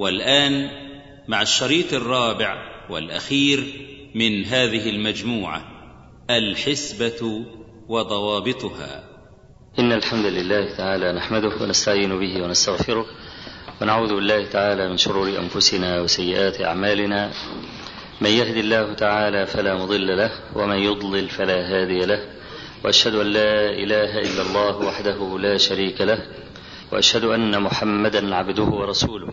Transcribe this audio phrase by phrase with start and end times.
[0.00, 0.70] والآن
[1.28, 2.54] مع الشريط الرابع
[2.90, 5.62] والأخير من هذه المجموعة
[6.30, 7.44] الحسبة
[7.88, 9.04] وضوابطها.
[9.78, 13.06] إن الحمد لله تعالى نحمده ونستعين به ونستغفره
[13.82, 17.30] ونعوذ بالله تعالى من شرور أنفسنا وسيئات أعمالنا.
[18.20, 22.24] من يهد الله تعالى فلا مضل له ومن يضلل فلا هادي له.
[22.84, 26.26] وأشهد أن لا إله إلا الله وحده لا شريك له.
[26.92, 29.32] وأشهد أن محمدا عبده ورسوله.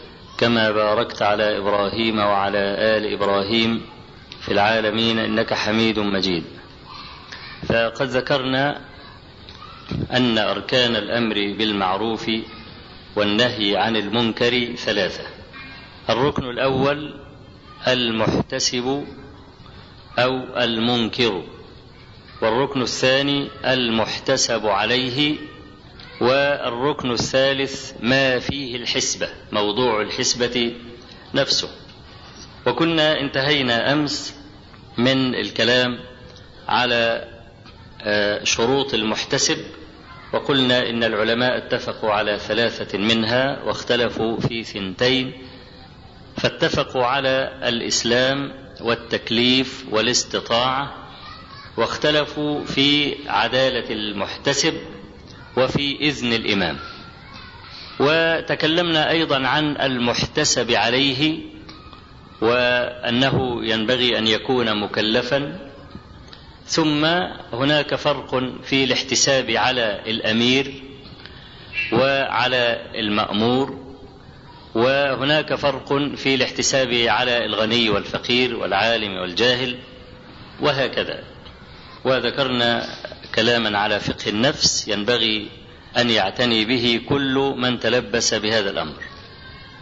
[0.41, 2.57] كما باركت على إبراهيم وعلى
[2.97, 3.81] آل إبراهيم
[4.41, 6.43] في العالمين إنك حميد مجيد.
[7.67, 8.81] فقد ذكرنا
[10.11, 12.31] أن أركان الأمر بالمعروف
[13.15, 15.23] والنهي عن المنكر ثلاثة.
[16.09, 17.13] الركن الأول
[17.87, 19.05] المحتسب
[20.19, 21.43] أو المنكر
[22.41, 25.37] والركن الثاني المحتسب عليه
[26.21, 30.75] والركن الثالث ما فيه الحسبة موضوع الحسبة
[31.33, 31.69] نفسه.
[32.67, 34.35] وكنا انتهينا أمس
[34.97, 35.99] من الكلام
[36.67, 37.27] على
[38.43, 39.57] شروط المحتسب
[40.33, 45.33] وقلنا إن العلماء اتفقوا على ثلاثة منها واختلفوا في ثنتين.
[46.37, 50.95] فاتفقوا على الإسلام والتكليف والاستطاعة
[51.77, 54.73] واختلفوا في عدالة المحتسب
[55.57, 56.77] وفي إذن الإمام.
[57.99, 61.39] وتكلمنا أيضا عن المحتسب عليه
[62.41, 65.69] وأنه ينبغي أن يكون مكلفا.
[66.65, 67.05] ثم
[67.53, 70.83] هناك فرق في الاحتساب على الأمير
[71.93, 73.81] وعلى المأمور.
[74.75, 79.77] وهناك فرق في الاحتساب على الغني والفقير والعالم والجاهل
[80.61, 81.23] وهكذا.
[82.05, 82.85] وذكرنا
[83.35, 85.47] كلاما على فقه النفس ينبغي
[85.97, 88.95] أن يعتني به كل من تلبس بهذا الأمر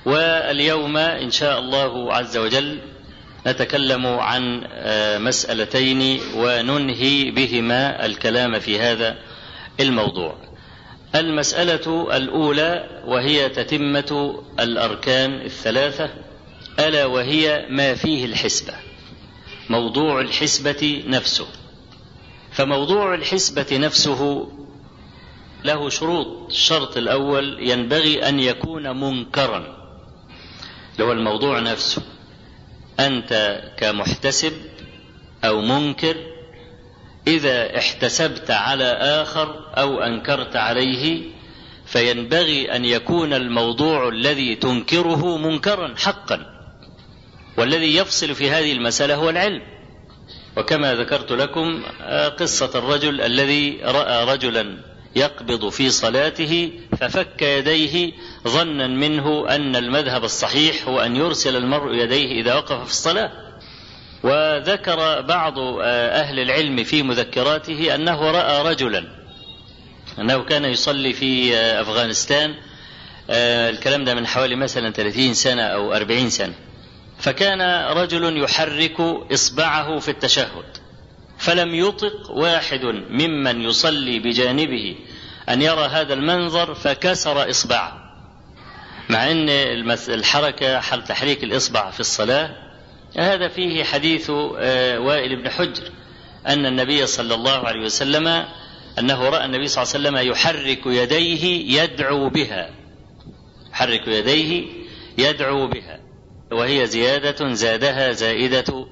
[0.05, 2.79] واليوم إن شاء الله عز وجل
[3.47, 4.67] نتكلم عن
[5.23, 9.15] مسألتين وننهي بهما الكلام في هذا
[9.79, 10.37] الموضوع.
[11.15, 16.09] المسألة الأولى وهي تتمة الأركان الثلاثة
[16.79, 18.73] ألا وهي ما فيه الحسبة.
[19.69, 21.47] موضوع الحسبة نفسه.
[22.51, 24.51] فموضوع الحسبة نفسه
[25.63, 29.79] له شروط، الشرط الأول ينبغي أن يكون منكرا.
[31.01, 32.01] هو الموضوع نفسه.
[32.99, 34.53] أنت كمحتسب
[35.43, 36.15] أو منكر
[37.27, 41.23] إذا احتسبت على آخر أو أنكرت عليه
[41.85, 46.45] فينبغي أن يكون الموضوع الذي تنكره منكرا حقا
[47.57, 49.61] والذي يفصل في هذه المسألة هو العلم
[50.59, 51.83] وكما ذكرت لكم
[52.39, 54.77] قصة الرجل الذي رأى رجلا
[55.15, 56.71] يقبض في صلاته
[57.01, 58.11] ففك يديه
[58.47, 63.31] ظنا منه أن المذهب الصحيح هو أن يرسل المرء يديه إذا وقف في الصلاة.
[64.23, 69.03] وذكر بعض أهل العلم في مذكراته أنه رأى رجلا
[70.19, 72.53] أنه كان يصلي في أفغانستان
[73.69, 76.53] الكلام ده من حوالي مثلا 30 سنة أو 40 سنة.
[77.19, 77.61] فكان
[77.97, 78.99] رجل يحرك
[79.33, 80.77] إصبعه في التشهد
[81.37, 84.95] فلم يطق واحد ممن يصلي بجانبه
[85.49, 88.09] أن يرى هذا المنظر فكسر إصبعه.
[89.09, 89.49] مع إن
[90.09, 92.55] الحركة حال تحريك الإصبع في الصلاة
[93.17, 95.91] هذا فيه حديث وائل بن حجر
[96.47, 98.45] أن النبي صلى الله عليه وسلم
[98.99, 102.69] أنه رأى النبي صلى الله عليه وسلم يحرك يديه يدعو بها.
[103.71, 104.65] يحرك يديه
[105.17, 106.08] يدعو بها.
[106.51, 108.85] وهي زيادة زادها زائدة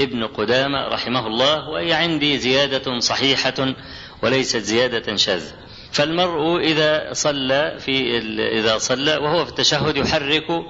[0.00, 3.74] ابن قدامة رحمه الله وهي عندي زيادة صحيحة
[4.22, 5.52] وليست زيادة شاذة
[5.92, 8.18] فالمرء إذا صلى في
[8.58, 10.64] إذا صلى وهو في التشهد يحرك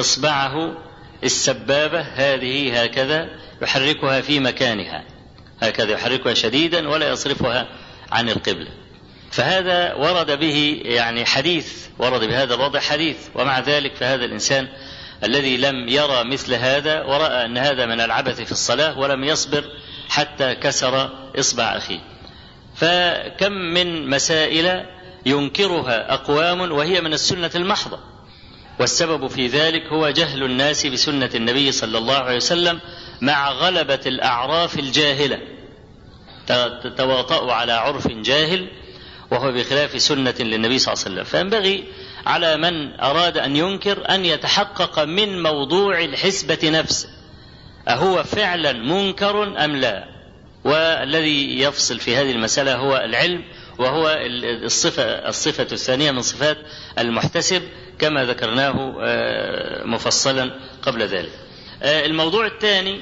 [0.00, 0.76] إصبعه
[1.24, 3.28] السبابة هذه هكذا
[3.62, 5.04] يحركها في مكانها.
[5.60, 7.68] هكذا يحركها شديدا ولا يصرفها
[8.12, 8.68] عن القبلة.
[9.30, 14.68] فهذا ورد به يعني حديث ورد بهذا الوضع حديث ومع ذلك فهذا الإنسان
[15.24, 19.64] الذي لم يرى مثل هذا ورأى أن هذا من العبث في الصلاة ولم يصبر
[20.08, 22.00] حتى كسر إصبع أخيه.
[22.76, 24.86] فكم من مسائل
[25.26, 27.98] ينكرها أقوام وهي من السنة المحضة.
[28.80, 32.80] والسبب في ذلك هو جهل الناس بسنة النبي صلى الله عليه وسلم
[33.20, 35.38] مع غلبة الأعراف الجاهلة.
[36.96, 38.68] تواطؤوا على عرف جاهل
[39.30, 41.24] وهو بخلاف سنة للنبي صلى الله عليه وسلم.
[41.24, 41.84] فينبغي
[42.26, 47.08] على من أراد أن ينكر أن يتحقق من موضوع الحسبة نفسه
[47.88, 50.04] أهو فعلا منكر أم لا
[50.64, 53.44] والذي يفصل في هذه المسألة هو العلم
[53.78, 54.16] وهو
[54.64, 56.58] الصفة الصفة الثانية من صفات
[56.98, 57.62] المحتسب
[57.98, 58.94] كما ذكرناه
[59.84, 60.50] مفصلا
[60.82, 61.32] قبل ذلك.
[61.82, 63.00] الموضوع الثاني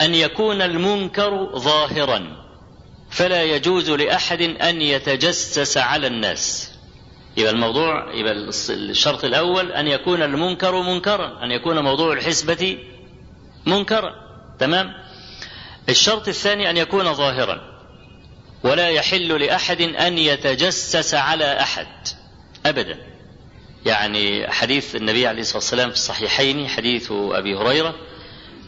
[0.00, 2.36] أن يكون المنكر ظاهرا
[3.10, 6.67] فلا يجوز لأحد أن يتجسس على الناس.
[7.36, 8.32] يبقى الموضوع يبقى
[8.70, 12.78] الشرط الأول أن يكون المنكر منكرا، أن يكون موضوع الحسبة
[13.66, 14.14] منكرا.
[14.58, 14.94] تمام؟
[15.88, 17.78] الشرط الثاني أن يكون ظاهرا.
[18.64, 21.86] ولا يحل لأحد أن يتجسس على أحد
[22.66, 22.98] أبدا
[23.86, 27.94] يعني حديث النبي عليه الصلاة والسلام في الصحيحين حديث أبي هريرة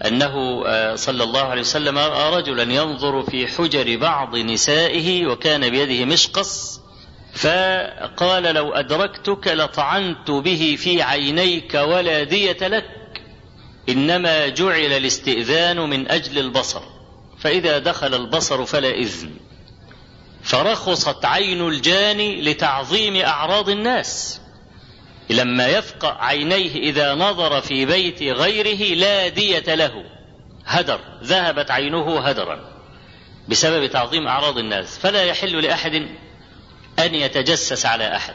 [0.07, 0.35] أنه
[0.97, 6.80] صلى الله عليه وسلم راى رجلا ينظر في حجر بعض نسائه وكان بيده مشقص
[7.33, 13.01] فقال لو أدركتك لطعنت به في عينيك ولا دية لك
[13.89, 16.81] إنما جعل الاستئذان من أجل البصر
[17.39, 19.31] فإذا دخل البصر فلا إذن.
[20.43, 24.41] فرخصت عين الجاني لتعظيم أعراض الناس.
[25.31, 30.05] لما يفقع عينيه إذا نظر في بيت غيره لا دية له.
[30.67, 32.61] هدر ذهبت عينه هدرا
[33.49, 34.99] بسبب تعظيم أعراض الناس.
[34.99, 36.07] فلا يحل لأحد
[37.01, 38.35] أن يتجسس على أحد.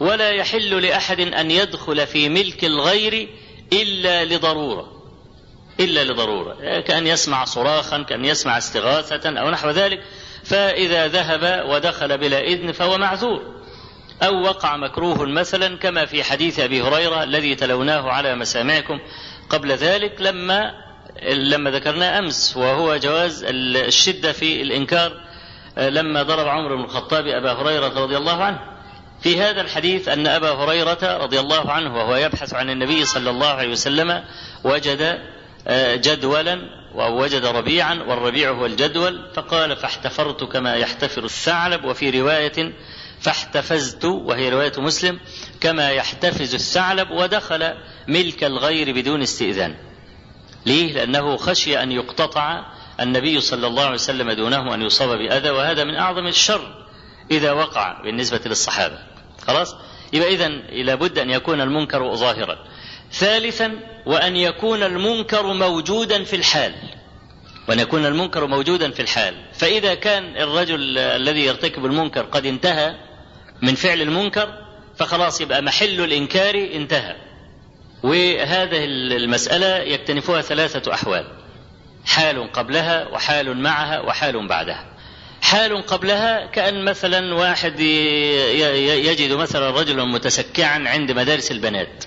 [0.00, 3.28] ولا يحل لأحد أن يدخل في ملك الغير
[3.72, 5.02] إلا لضرورة.
[5.80, 6.80] إلا لضرورة.
[6.80, 10.02] كأن يسمع صراخا كأن يسمع استغاثة أو نحو ذلك.
[10.44, 13.60] فإذا ذهب ودخل بلا إذن فهو معذور.
[14.22, 19.00] أو وقع مكروه مثلا كما في حديث أبي هريرة الذي تلوناه على مسامعكم
[19.50, 20.74] قبل ذلك لما
[21.22, 25.29] لما ذكرناه أمس وهو جواز الشدة في الإنكار
[25.80, 28.58] لما ضرب عمر بن الخطاب أبا هريرة رضي الله عنه.
[29.22, 33.48] في هذا الحديث أن أبا هريرة رضي الله عنه وهو يبحث عن النبي صلى الله
[33.48, 34.24] عليه وسلم
[34.64, 35.18] وجد
[35.94, 36.60] جدولا
[36.94, 41.84] ووجد ربيعا والربيع هو الجدول فقال فاحتفرت كما يحتفر الثعلب.
[41.84, 42.72] وفي رواية
[43.20, 45.20] فاحتفزت وهي رواية مسلم
[45.60, 47.74] كما يحتفز الثعلب ودخل
[48.08, 49.74] ملك الغير بدون استئذان.
[50.66, 52.64] ليه؟ لأنه خشي أن يقتطع
[53.00, 56.86] النبي صلى الله عليه وسلم دونه أن يصاب بأذى وهذا من أعظم الشر
[57.30, 58.98] إذا وقع بالنسبة للصحابة.
[59.46, 59.76] خلاص؟
[60.12, 60.48] يبقى إذا
[60.82, 62.58] لابد أن يكون المنكر ظاهرا.
[63.12, 63.72] ثالثا
[64.06, 66.74] وأن يكون المنكر موجودا في الحال.
[67.68, 69.34] وأن يكون المنكر موجودا في الحال.
[69.52, 72.94] فإذا كان الرجل الذي يرتكب المنكر قد انتهى
[73.62, 74.48] من فعل المنكر
[74.96, 77.16] فخلاص يبقى محل الإنكار انتهى.
[78.02, 81.26] وهذه المسألة يكتنفها ثلاثة أحوال.
[82.06, 84.84] حال قبلها وحال معها وحال بعدها.
[85.42, 92.04] حال قبلها كأن مثلا واحد يجد مثلا رجلا متسكعا عند مدارس البنات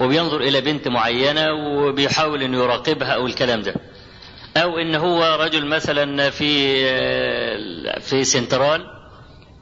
[0.00, 3.74] وبينظر إلى بنت معينة وبيحاول انه يراقبها أو الكلام ده.
[4.56, 6.78] أو إن هو رجل مثلا في
[8.00, 8.86] في سنترال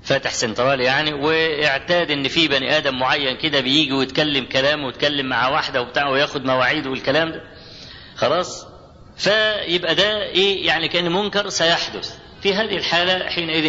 [0.02, 5.48] فاتح سنترال يعني واعتاد إن في بني آدم معين كده بيجي ويتكلم كلام ويتكلم مع
[5.48, 7.42] واحدة وبتاع وياخد مواعيد والكلام ده.
[8.16, 8.66] خلاص
[9.16, 13.64] فيبقى ده إيه يعني كأن منكر سيحدث في هذه الحالة حينئذ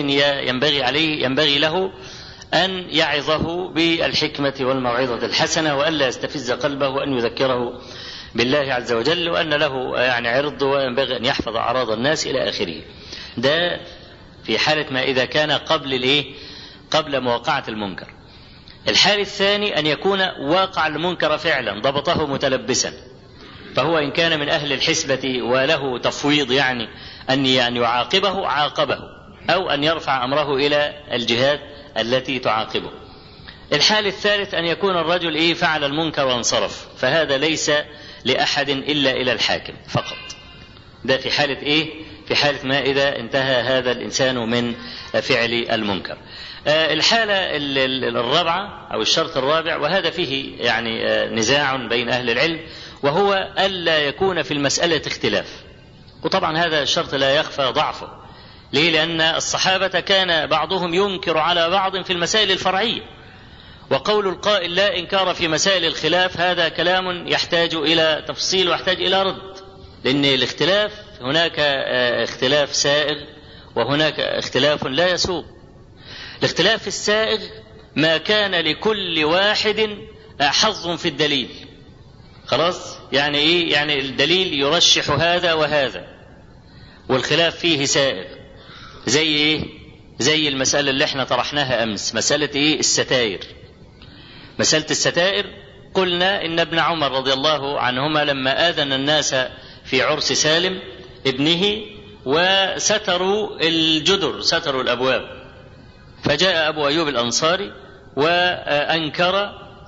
[0.49, 1.91] ينبغي عليه ينبغي له
[2.53, 7.81] أن يعظه بالحكمة والموعظة الحسنة وألا يستفز قلبه وأن يذكره
[8.35, 12.81] بالله عز وجل وأن له يعني عرض وينبغي أن يحفظ أعراض الناس إلى آخره.
[13.37, 13.79] ده
[14.43, 16.33] في حالة ما إذا كان قبل الإيه؟
[16.91, 18.07] قبل مواقعة المنكر.
[18.87, 22.93] الحال الثاني أن يكون واقع المنكر فعلا ضبطه متلبسا.
[23.77, 26.87] فهو إن كان من أهل الحسبة وله تفويض يعني
[27.29, 28.99] أن يعني يعاقبه عاقبه
[29.49, 31.59] أو أن يرفع أمره إلى الجهات
[31.97, 32.91] التي تعاقبه.
[33.73, 37.71] الحال الثالث أن يكون الرجل إيه فعل المنكر وانصرف فهذا ليس
[38.25, 40.17] لأحد إلا إلى الحاكم فقط.
[41.05, 41.87] ده في حالة إيه؟
[42.27, 44.75] في حالة ما إذا انتهى هذا الإنسان من
[45.21, 46.17] فعل المنكر.
[46.67, 47.33] الحالة
[48.07, 51.05] الرابعة أو الشرط الرابع وهذا فيه يعني
[51.35, 52.59] نزاع بين أهل العلم
[53.07, 55.63] وهو ألا يكون في المسألة اختلاف.
[56.23, 58.09] وطبعا هذا الشرط لا يخفى ضعفه.
[58.73, 63.01] ليه؟ لأن الصحابة كان بعضهم ينكر على بعض في المسائل الفرعية.
[63.91, 69.57] وقول القائل لا إنكار في مسائل الخلاف هذا كلام يحتاج إلى تفصيل ويحتاج إلى رد.
[70.03, 71.59] لأن الاختلاف هناك
[72.23, 73.17] اختلاف سائغ
[73.75, 75.43] وهناك اختلاف لا يسوغ.
[76.39, 77.39] الاختلاف السائغ
[77.95, 79.97] ما كان لكل واحد
[80.41, 81.66] حظ في الدليل.
[82.47, 86.07] خلاص؟ يعني إيه؟ يعني الدليل يرشح هذا وهذا.
[87.09, 88.25] والخلاف فيه سائغ
[89.05, 89.63] زي إيه؟
[90.19, 92.15] زي المسألة اللي إحنا طرحناها أمس.
[92.15, 93.39] مسألة إيه؟ الستائر.
[94.59, 95.45] مسألة الستائر
[95.93, 99.35] قلنا إن ابن عمر رضي الله عنهما لما آذن الناس
[99.85, 100.79] في عرس سالم
[101.27, 101.81] ابنه
[102.25, 105.21] وستروا الجدر ستروا الأبواب.
[106.23, 107.71] فجاء أبو أيوب الأنصاري
[108.15, 109.35] وأنكر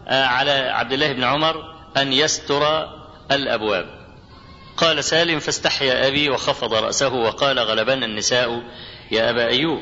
[0.08, 2.90] على عبد الله بن عمر أن يستر
[3.32, 3.86] الأبواب.
[4.78, 8.64] قال سالم فاستحيا أبي وخفض رأسه وقال غلبنا النساء
[9.12, 9.82] يا أبا أيوب.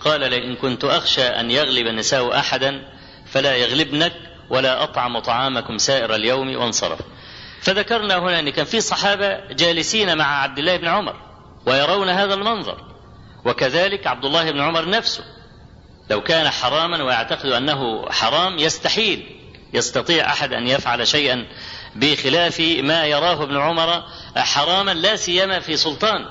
[0.00, 2.88] قال لئن كنت أخشى أن يغلب النساء أحدا
[3.26, 4.12] فلا يغلبنك
[4.50, 6.56] ولا أطعم طعامكم سائر اليوم.
[6.56, 6.98] وانصرف.
[7.60, 11.16] فذكرنا هنا أن كان في صحابة جالسين مع عبد الله بن عمر
[11.66, 12.76] ويرون هذا المنظر.
[13.44, 15.24] وكذلك عبد الله بن عمر نفسه
[16.10, 19.41] لو كان حراما ويعتقد أنه حرام يستحيل.
[19.72, 21.46] يستطيع أحد أن يفعل شيئا
[21.96, 24.02] بخلاف ما يراه ابن عمر
[24.36, 26.24] حراما لا سيما في سلطان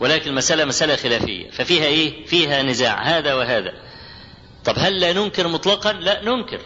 [0.00, 3.72] ولكن المسألة مسألة خلافية ففيها إيه؟ فيها نزاع هذا وهذا
[4.64, 6.60] طب هل لا ننكر مطلقا؟ لا ننكر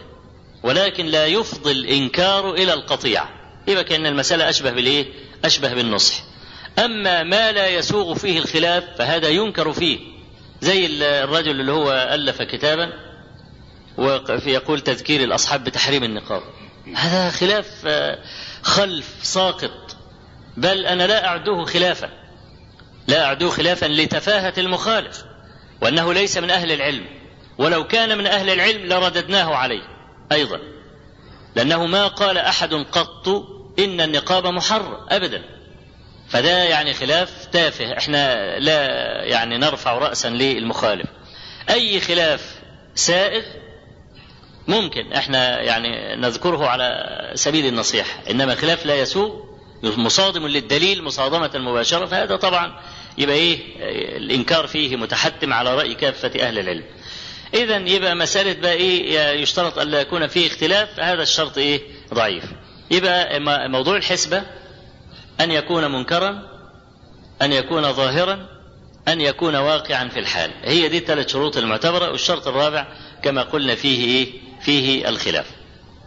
[0.63, 3.29] ولكن لا يفضي الإنكار إلى القطيعة
[3.67, 5.05] يبقى كأن المسألة أشبه بالإيه؟
[5.45, 6.15] أشبه بالنصح
[6.79, 9.99] أما ما لا يسوغ فيه الخلاف فهذا ينكر فيه
[10.61, 10.85] زي
[11.23, 12.93] الرجل اللي هو ألف كتابا
[13.97, 16.41] ويقول تذكير الأصحاب بتحريم النقاب.
[16.95, 17.65] هذا خلاف
[18.61, 19.97] خلف ساقط.
[20.57, 22.09] بل أنا لا أعده خلافا.
[23.07, 25.25] لا أعده خلافا لتفاهة المخالف
[25.81, 27.05] وأنه ليس من أهل العلم.
[27.57, 29.83] ولو كان من أهل العلم لرددناه عليه
[30.31, 30.59] أيضا.
[31.55, 33.27] لأنه ما قال أحد قط
[33.79, 35.43] إن النقاب محرم أبدا.
[36.29, 37.97] فده يعني خلاف تافه.
[37.97, 38.83] إحنا لا
[39.23, 41.07] يعني نرفع رأسا للمخالف.
[41.69, 42.55] أي خلاف
[42.95, 43.43] سائغ
[44.67, 46.91] ممكن إحنا يعني نذكره على
[47.35, 48.19] سبيل النصيحة.
[48.29, 49.33] إنما خلاف لا يسوغ
[49.83, 52.79] مصادم للدليل مصادمة مباشرة فهذا طبعا
[53.17, 53.59] يبقى إيه
[54.17, 56.83] الإنكار فيه متحتم على رأي كافة أهل العلم.
[57.53, 61.81] إذا يبقى مسألة بقى إيه يشترط ألا يكون فيه اختلاف هذا الشرط إيه
[62.13, 62.43] ضعيف.
[62.91, 64.43] يبقى موضوع الحسبة
[65.41, 66.39] أن يكون منكرا
[67.41, 68.47] أن يكون ظاهرا
[69.07, 70.51] أن يكون واقعا في الحال.
[70.63, 72.87] هي دي الثلاث شروط المعتبرة والشرط الرابع
[73.23, 75.45] كما قلنا فيه إيه فيه الخلاف.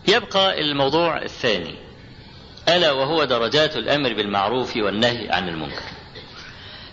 [0.08, 1.74] يبقى الموضوع الثاني.
[2.68, 5.82] ألا وهو درجات الأمر بالمعروف والنهي عن المنكر.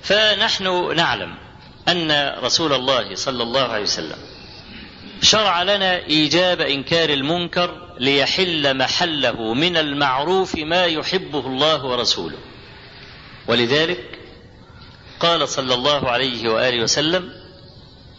[0.02, 1.36] فنحن نعلم
[1.88, 4.18] أن رسول الله صلى الله عليه وسلم
[5.22, 12.38] شرع لنا إيجاب إنكار المنكر ليحل محله من المعروف ما يحبه الله ورسوله.
[13.48, 14.20] ولذلك
[15.20, 17.32] قال صلى الله عليه وآله وسلم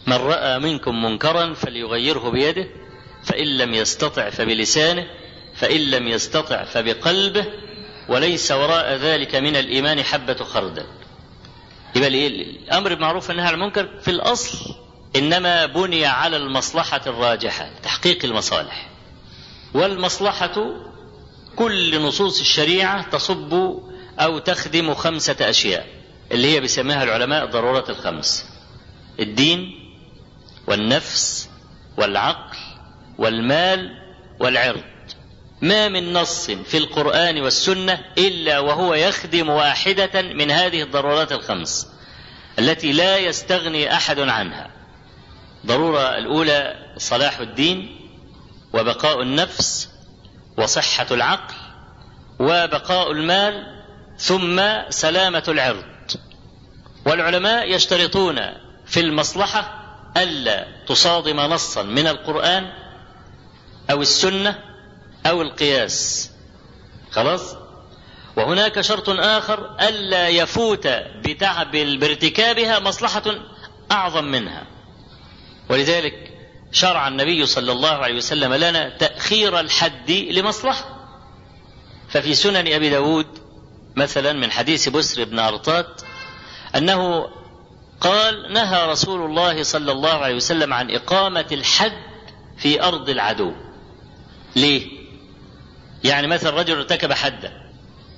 [0.07, 2.67] من رأى منكم منكرا فليغيره بيده
[3.29, 5.07] فإن لم يستطع فبلسانه
[5.55, 7.47] فإن لم يستطع فبقلبه
[8.09, 10.87] وليس وراء ذلك من الإيمان حبة خردل.
[11.97, 14.75] يبقى الأمر بالمعروف والنهي عن المنكر في الأصل
[15.17, 18.91] إنما بني على المصلحة الراجحة تحقيق المصالح.
[19.75, 20.67] والمصلحة
[21.57, 23.55] كل نصوص الشريعة تصب
[24.21, 25.87] أو تخدم خمسة أشياء
[26.33, 28.47] اللي هي بيسميها العلماء ضرورات الخمس
[29.21, 29.75] الدين
[30.67, 31.49] والنفس
[31.97, 32.48] والعقل
[33.19, 33.99] والمال
[34.41, 34.83] والعرض.
[35.63, 41.89] ما من نص في القرآن والسنة إلا وهو يخدم واحدة من هذه الضرورات الخمس
[42.59, 44.71] التي لا يستغني أحد عنها.
[45.67, 48.11] ضرورة الأولى صلاح الدين
[48.73, 49.89] وبقاء النفس
[50.59, 51.55] وصحة العقل
[52.39, 53.83] وبقاء المال
[54.19, 55.85] ثم سلامة العرض.
[57.07, 58.41] والعلماء يشترطون
[58.87, 59.79] في المصلحة
[60.17, 62.73] ألا تصادم نصا من القرآن
[63.91, 64.59] أو السنة
[65.27, 66.31] أو القياس.
[67.11, 67.57] خلاص؟
[68.37, 70.87] وهناك شرط آخر ألا يفوت
[71.25, 73.23] بتعب بارتكابها مصلحة
[73.93, 74.67] أعظم منها.
[75.71, 76.33] ولذلك
[76.73, 80.85] شرع النبي صلى الله عليه وسلم لنا تأخير الحد لمصلحة.
[82.09, 83.27] ففي سنن أبي داود
[83.97, 86.03] مثلا من حديث بسر بن أرطات
[86.77, 87.29] أنه
[88.01, 92.03] قال نهى رسول الله صلى الله عليه وسلم عن إقامة الحد
[92.59, 93.53] في أرض العدو.
[94.59, 94.87] ليه؟
[96.05, 97.53] يعني مثلا رجل ارتكب حدا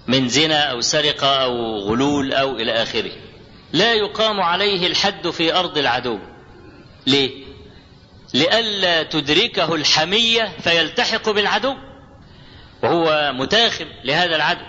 [0.07, 3.11] من زنا أو سرقة أو غلول أو إلى آخره
[3.73, 6.19] لا يقام عليه الحد في أرض العدو.
[7.07, 7.45] ليه؟
[8.35, 11.75] لئلا تدركه الحمية فيلتحق بالعدو
[12.83, 14.65] وهو متاخم لهذا العدو.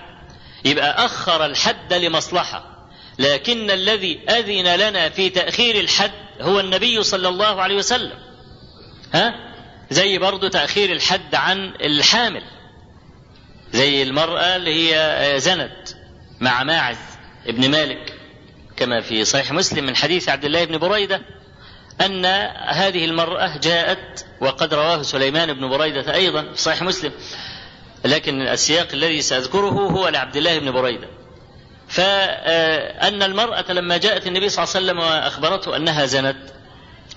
[0.65, 2.87] يبقى أخر الحد لمصلحة
[3.19, 6.11] لكن الذي أذن لنا في تأخير الحد
[6.41, 8.19] هو النبي صلى الله عليه وسلم.
[9.13, 9.50] ها؟
[9.91, 12.43] زي برضو تأخير الحد عن الحامل.
[13.73, 15.95] زي المرأة اللي هي زنت
[16.39, 16.97] مع ماعز
[17.47, 18.13] ابن مالك
[18.77, 21.21] كما في صحيح مسلم من حديث عبد الله بن بريدة
[22.05, 22.25] أن
[22.67, 27.11] هذه المرأة جاءت وقد رواه سليمان بن بريدة أيضا في صحيح مسلم.
[28.05, 31.07] لكن السياق الذي سأذكره هو لعبد الله بن بريدة.
[31.87, 36.37] فأن المرأة لما جاءت النبي صلى الله عليه وسلم وأخبرته أنها زنت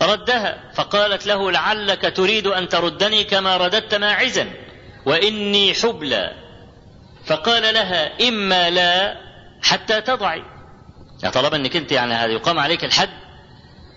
[0.03, 4.51] ردها فقالت له لعلك تريد أن تردني كما رددت ماعزا
[5.07, 6.33] وإني حبلى.
[7.27, 9.17] فقال لها إما لا
[9.63, 10.43] حتى تضعي.
[11.23, 13.11] يعني طالما أنك أنت يعني هذا يقام عليك الحد.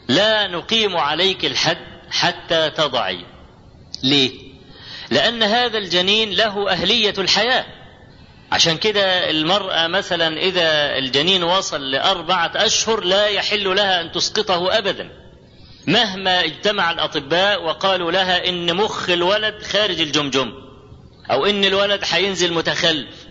[0.07, 1.77] لا نقيم عليك الحد
[2.11, 3.25] حتى تضعي.
[4.03, 4.31] ليه؟
[5.11, 7.65] لأن هذا الجنين له أهلية الحياة.
[8.51, 15.26] عشان كده المرأة مثلا إذا الجنين وصل لأربعة أشهر لا يحل لها أن تسقطه أبدا.
[15.87, 20.53] مهما اجتمع الأطباء وقالوا لها إن مخ الولد خارج الجمجم
[21.31, 23.27] أو إن الولد هينزل متخلف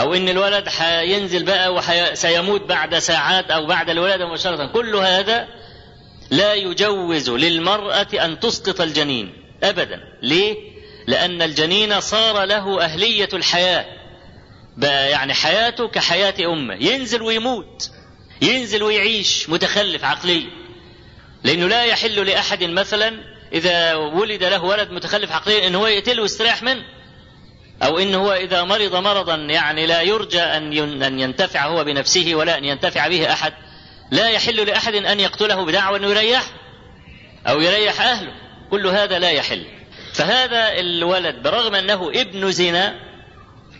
[0.00, 4.66] أو إن الولد هينزل بقى وسيموت بعد ساعات أو بعد الولادة مباشرة.
[4.66, 5.48] كل هذا
[6.30, 9.32] لا يجوز للمرأة أن تسقط الجنين
[9.62, 10.00] أبدا.
[10.22, 10.56] ليه؟
[11.06, 13.86] لأن الجنين صار له أهلية الحياة.
[14.76, 16.74] بقى يعني حياته كحياة أمة.
[16.74, 17.90] ينزل ويموت
[18.42, 20.61] ينزل ويعيش متخلف عقليا.
[21.44, 23.18] لأنه لا يحل لأحد مثلا
[23.52, 26.82] إذا ولد له ولد متخلف عقليا إن هو يقتله ويستريح منه.
[27.82, 32.58] أو إن هو إذا مرض مرضا يعني لا يرجى أن أن ينتفع هو بنفسه ولا
[32.58, 33.52] أن ينتفع به أحد.
[34.10, 36.42] لا يحل لأحد أن يقتله بدعوى أنه يريح
[37.46, 38.32] أو يريح أهله.
[38.70, 39.64] كل هذا لا يحل.
[40.12, 42.94] فهذا الولد برغم أنه ابن زنا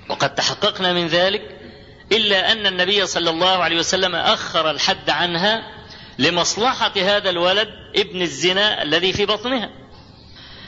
[0.09, 1.42] وقد تحققنا من ذلك
[2.12, 5.62] إلا أن النبي صلى الله عليه وسلم أخر الحد عنها
[6.23, 9.71] لمصلحة هذا الولد ابن الزنا الذي في بطنها.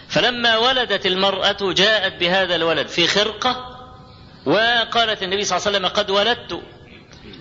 [0.08, 3.80] فلما ولدت المرأة جاءت بهذا الولد في خرقة
[4.46, 6.62] وقالت النبي صلى الله عليه وسلم قد ولدت.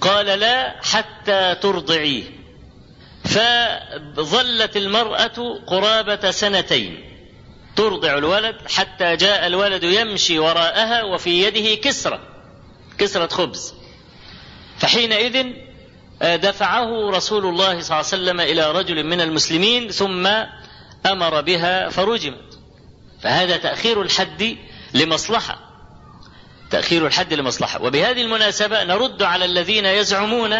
[0.01, 2.24] قال لا حتى ترضعيه
[3.25, 7.09] فظلت المرأة قرابة سنتين.
[7.75, 12.20] ترضع الولد حتى جاء الولد يمشي وراءها وفي يده كسرة
[12.98, 13.74] كسرة خبز.
[14.77, 15.46] فحينئذ
[16.22, 20.28] دفعه رسول الله صلى الله عليه وسلم إلى رجل من المسلمين ثم
[21.06, 22.60] أمر بها فرجمت.
[23.22, 24.58] فهذا تأخير الحد
[24.94, 25.60] لمصلحة.
[26.70, 27.82] تأخير الحد لمصلحة.
[27.82, 30.54] وبهذه المناسبة نرد على الذين يزعمون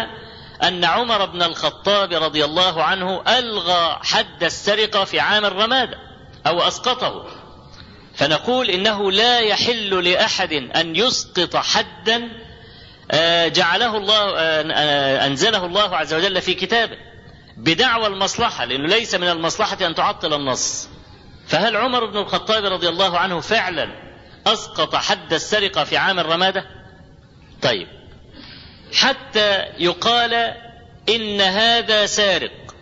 [0.62, 5.98] أن عمر بن الخطاب رضي الله عنه ألغى حد السرقة في عام الرمادة
[6.46, 7.26] أو أسقطه.
[8.14, 12.28] فنقول إنه لا يحل لأحد أن يسقط حدا
[13.46, 14.40] جعله الله
[15.26, 16.96] أنزله الله عز وجل في كتابه
[17.56, 20.88] بدعوى المصلحة لأنه ليس من المصلحة أن تعطل النص.
[21.46, 23.88] فهل عمر بن الخطاب رضي الله عنه فعلا
[24.46, 26.66] أسقط حد السرقة في عام الرمادة؟
[27.62, 27.88] طيب.
[28.94, 30.54] حتى يقال
[31.08, 32.74] إن هذا سارق.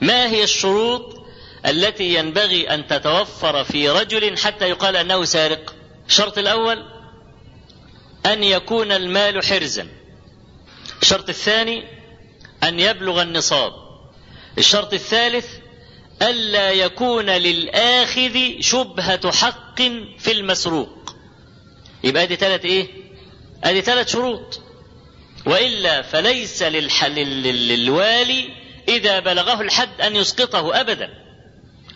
[0.00, 1.18] ما هي الشروط
[1.66, 5.74] التي ينبغي أن تتوفر في رجل حتى يقال أنه سارق؟
[6.06, 6.97] الشرط الأول
[8.26, 9.88] أن يكون المال حرزا.
[11.02, 11.84] الشرط الثاني
[12.62, 13.72] أن يبلغ النصاب.
[14.58, 15.46] الشرط الثالث
[16.22, 19.82] ألا يكون للآخذ شبهة حق
[20.18, 21.14] في المسروق.
[22.04, 22.86] يبقى دي ثلاث إيه؟
[23.64, 24.60] أدي ثلاث شروط.
[25.46, 26.62] وإلا فليس.
[26.62, 28.48] للوالي
[28.88, 31.08] إذا بلغه الحد أن يسقطه أبدا.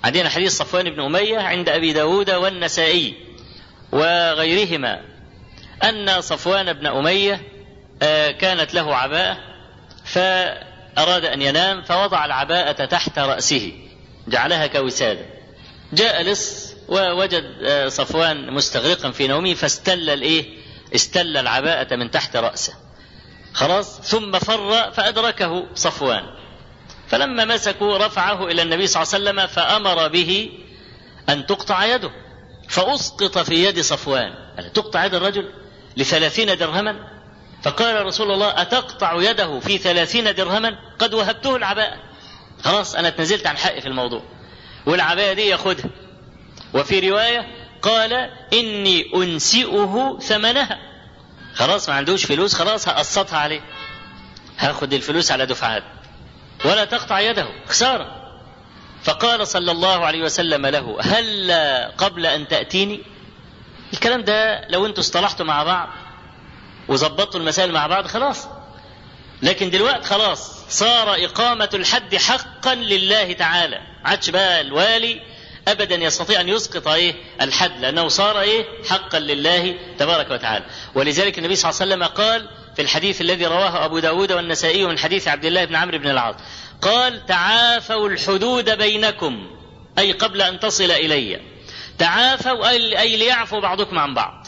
[0.05, 3.15] عندنا حديث صفوان بن أمية عند أبي داود والنسائي
[3.93, 5.12] وغيرهما.
[5.85, 7.41] أن صفوان بن أمية
[8.41, 9.39] كانت له عباءة
[10.05, 13.73] فأراد أن ينام فوضع العباءة تحت رأسه
[14.29, 15.27] جعلها كوسادة.
[15.93, 17.45] جاء لص ووجد
[17.89, 20.63] صفوان مستغرقا في نومه فاستل الإيه؟
[20.95, 22.75] استل العباءة من تحت رأسه.
[23.53, 26.25] خلاص؟ ثم فر فأدركه صفوان.
[27.09, 30.51] فلما مسكوا رفعه إلى النبي صلى الله عليه وسلم فأمر به
[31.29, 32.11] أن تقطع يده
[32.69, 34.35] فأسقط في يد صفوان.
[34.57, 35.53] قال تقطع يد الرجل؟
[35.97, 36.97] لثلاثين درهما؟
[37.63, 41.97] فقال رسول الله أتقطع يده في ثلاثين درهما؟ قد وهبته العباءة
[42.65, 44.23] خلاص أنا اتنزلت عن حقي في الموضوع.
[44.87, 45.91] والعباية دي ياخدها
[46.75, 47.47] وفي رواية
[47.83, 48.13] قال
[48.53, 50.79] إني أنسئه ثمنها.
[51.55, 53.61] خلاص ما عندوش فلوس خلاص هقسطها عليه.
[54.59, 55.83] هاخد الفلوس على دفعات.
[56.65, 57.47] ولا تقطع يده.
[57.69, 58.23] خسارة.
[59.05, 61.53] فقال صلى الله عليه وسلم له هل
[61.99, 63.03] قبل أن تأتيني؟
[63.93, 65.89] الكلام ده لو أنتوا اصطلحتوا مع بعض
[66.89, 68.47] وظبطوا المسائل مع بعض خلاص.
[69.43, 73.79] لكن دلوقتي خلاص صار إقامة الحد حقا لله تعالى.
[74.05, 75.21] عادش بقى الوالي
[75.69, 80.65] ابدا يستطيع أن يسقط إيه؟ الحد لأنه صار إيه؟ حقا لله تبارك وتعالى.
[80.95, 84.99] ولذلك النبي صلى الله عليه وسلم قال في الحديث الذي رواه أبو داود والنسائي من
[84.99, 86.35] حديث عبد الله بن عمرو بن العاص
[86.83, 89.47] قال تعافوا الحدود بينكم
[89.99, 91.41] أي قبل أن تصل إلي.
[91.99, 92.69] تعافوا
[93.01, 94.47] أي ليعفوا بعضكم عن بعض.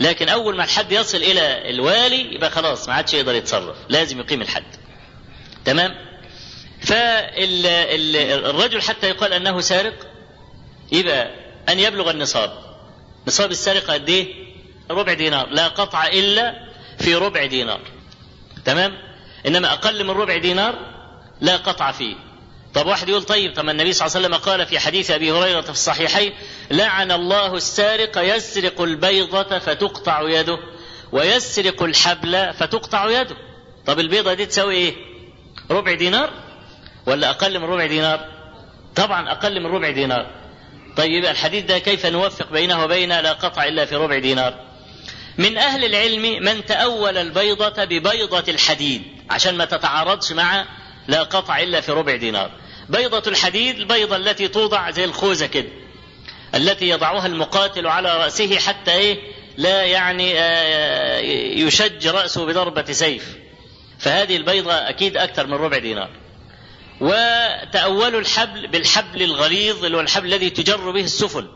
[0.00, 3.76] لكن أول ما الحد يصل إلى الوالي يبقى خلاص ما عادش يقدر يتصرف.
[3.88, 4.64] لازم يقيم الحد.
[5.64, 5.94] تمام؟
[6.82, 9.94] فالرجل حتى يقال أنه سارق
[10.92, 11.30] يبقى
[11.68, 12.52] أن يبلغ النصاب.
[13.26, 14.34] نصاب السرقه قد إيه؟
[14.90, 15.48] ربع دينار.
[15.48, 16.54] لا قطع إلا
[16.98, 17.80] في ربع دينار.
[18.64, 18.98] تمام؟
[19.46, 20.78] إنما أقل من ربع دينار
[21.40, 22.16] لا قطع فيه.
[22.74, 25.60] طب واحد يقول طيب طب النبي صلى الله عليه وسلم قال في حديث أبي هريرة
[25.60, 26.32] في الصحيحين
[26.70, 30.58] لعن الله السارق يسرق البيضة فتقطع يده
[31.12, 33.36] ويسرق الحبل فتقطع يده.
[33.86, 34.94] طب البيضة دي تساوي إيه؟
[35.70, 36.30] ربع دينار
[37.06, 38.28] ولا أقل من ربع دينار؟
[38.96, 40.26] طبعا أقل من ربع دينار.
[40.96, 44.54] طيب الحديث ده كيف نوفق بينه وبين لا قطع إلا في ربع دينار؟
[45.38, 50.66] من أهل العلم من تأول البيضة ببيضة الحديد عشان ما تتعارضش مع
[51.08, 52.50] لا قطع إلا في ربع دينار.
[52.88, 55.68] بيضة الحديد البيضة التي توضع زي الخوذة كده
[56.54, 59.18] التي يضعها المقاتل على رأسه حتى إيه؟
[59.56, 60.30] لا يعني
[61.60, 63.36] يشج رأسه بضربة سيف.
[63.98, 66.10] فهذه البيضة أكيد أكثر من ربع دينار.
[67.00, 71.48] وتأولوا الحبل بالحبل الغليظ اللي هو الحبل الذي تجر به السفن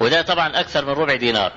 [0.00, 1.52] وده طبعا أكثر من ربع دينار.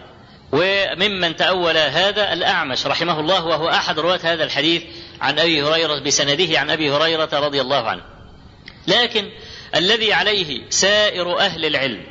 [0.52, 4.84] وممن تأول هذا الأعمش رحمه الله وهو أحد رواة هذا الحديث
[5.22, 8.13] عن أبي هريرة بسنده عن أبي هريرة رضي الله عنه.
[8.88, 9.30] لكن
[9.76, 12.04] الذي عليه سائر أهل العلم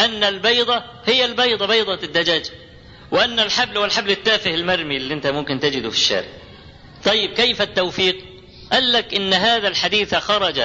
[0.00, 2.50] أن البيضة هي البيضة بيضة الدجاج
[3.10, 6.28] وأن الحبل هو الحبل التافه المرمي اللي أنت ممكن تجده في الشارع.
[7.04, 8.16] طيب كيف التوفيق؟
[8.72, 10.62] قال لك إن هذا الحديث خرج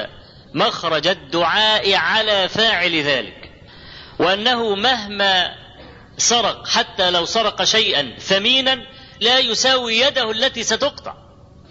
[0.54, 3.52] مخرج الدعاء على فاعل ذلك
[4.20, 5.56] وأنه مهما
[6.18, 8.82] سرق حتى لو سرق شيئا ثمينا
[9.20, 11.14] لا يساوي يده التي ستقطع.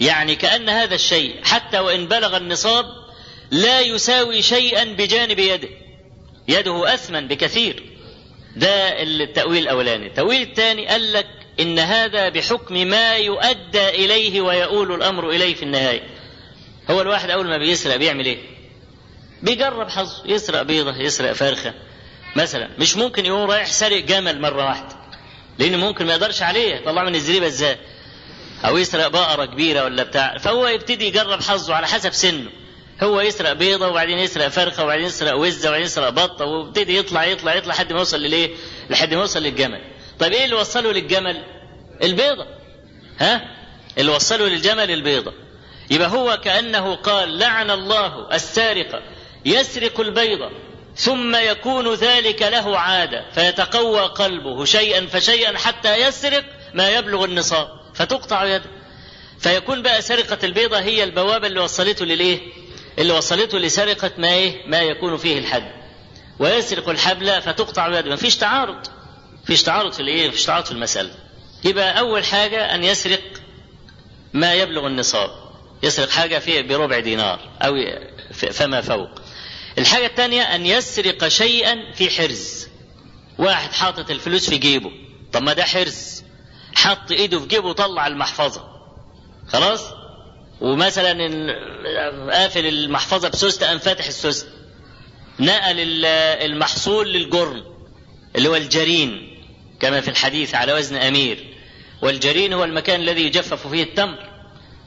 [0.01, 2.85] يعني كأن هذا الشيء حتى وإن بلغ النصاب
[3.53, 5.69] لا يساوي شيئا بجانب يده.
[6.49, 7.83] يده أثمن بكثير.
[8.57, 10.07] ده التأويل الأولاني.
[10.07, 11.27] التأويل الثاني قال لك
[11.61, 16.03] إن هذا بحكم ما يؤدى إليه ويؤول الأمر إليه في النهاية.
[16.91, 18.39] هو الواحد أول ما بيسرق بيعمل إيه؟
[19.43, 20.23] بيجرب حظه.
[20.27, 21.75] يسرق بيضة يسرق فرخة.
[22.37, 24.97] مثلا مش ممكن يقوم رايح سارق جمل مرة واحدة.
[25.59, 27.79] لأن ممكن ما يقدرش عليه يطلع من الزريبة إزاي؟
[28.65, 30.39] أو يسرق بقرة كبيرة ولا بتاع.
[30.39, 32.51] فهو يبتدي يجرب حظه على حسب سنه.
[33.03, 37.55] هو يسرق بيضة وبعدين يسرق فرخة وبعدين يسرق وزة وبعدين يسرق بطة ويبتدي يطلع يطلع
[37.55, 38.51] يطلع لحد ما يوصل لليه؟
[38.91, 39.81] لحد ما يوصل للجمل.
[40.19, 41.45] طيب إيه اللي وصله للجمل؟
[42.03, 42.47] البيضة.
[43.19, 43.43] ها؟
[43.99, 45.33] اللي وصله للجمل البيضة.
[45.91, 49.03] يبقى هو كأنه قال لعن الله السارق
[49.45, 50.51] يسرق البيضة
[50.97, 58.45] ثم يكون ذلك له عادة فيتقوى قلبه شيئا فشيئا حتى يسرق ما يبلغ النصاب فتقطع
[58.45, 58.71] يده.
[59.39, 62.41] فيكون بقى سرقة البيضة هي البوابة اللي وصلته للإيه؟
[62.99, 65.73] اللي وصلته لسرقة ما إيه؟ ما يكون فيه الحد.
[66.39, 68.87] ويسرق الحبل فتقطع يده، ما فيش تعارض.
[69.45, 71.11] فيش تعارض في الإيه؟ فيش تعارض في المسألة.
[71.65, 73.23] يبقى أول حاجة أن يسرق
[74.33, 75.31] ما يبلغ النصاب.
[75.83, 77.75] يسرق حاجة فيه بربع دينار أو
[78.33, 79.09] فما فوق.
[79.79, 82.69] الحاجة الثانية أن يسرق شيئا في حرز.
[83.39, 84.91] واحد حاطط الفلوس في جيبه.
[85.33, 86.23] طب ما ده حرز.
[86.75, 88.69] حط إيده في جيبه وطلع المحفظة.
[89.49, 89.81] خلاص؟
[90.63, 91.13] ومثلا
[92.33, 94.49] قافل المحفظة بسوسته قام فاتح السوسته
[95.41, 96.05] نقل
[96.45, 97.63] المحصول للجرن
[98.37, 99.39] اللي هو الجرين
[99.81, 101.45] كما في الحديث على وزن أمير.
[102.03, 104.19] والجرين هو المكان الذي يجفف فيه التمر.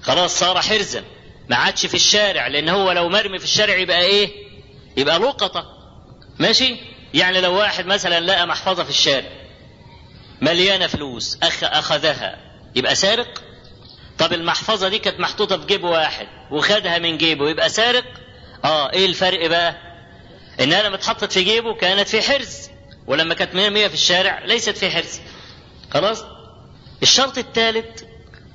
[0.02, 1.04] خلاص صار حرزا.
[1.50, 4.30] ما عادش في الشارع لأن هو لو مرمي في الشارع يبقى إيه؟
[4.98, 5.66] يبقى لقطة.
[6.40, 6.76] ماشي؟
[7.14, 9.30] يعني لو واحد مثلا لقى محفظة في الشارع
[10.42, 12.38] مليانة فلوس أخ أخذها
[12.76, 13.44] يبقى سارق؟
[14.20, 18.06] طب المحفظة دي كانت محطوطة في جيب واحد وخدها من جيبه يبقى سارق؟
[18.66, 19.76] آه إيه الفرق بقى؟
[20.60, 22.70] انها لما اتحطت في جيبه كانت في حرز
[23.08, 25.20] ولما كانت مية مية في الشارع ليست في حرز.
[25.92, 26.24] خلاص؟
[27.04, 28.02] الشرط الثالث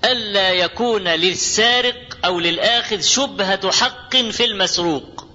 [0.05, 5.27] ألا يكون للسارق أو للآخذ شبهة حق في المسروق.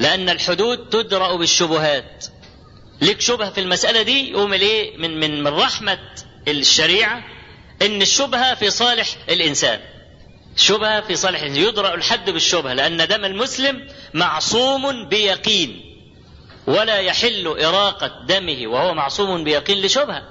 [0.00, 2.26] لأن الحدود تدرأ بالشبهات.
[3.02, 5.98] لك شبهة في المسألة دي يقوم الايه؟ من من من رحمة
[6.48, 7.24] الشريعة
[7.82, 9.80] إن الشبهة في صالح الإنسان.
[10.56, 11.62] الشبهه في صالح الإنسان.
[11.68, 15.80] يدرأ الحد بالشبهة لأن دم المسلم معصوم بيقين
[16.66, 20.22] ولا يحل إراقة دمه وهو معصوم بيقين لشبهة.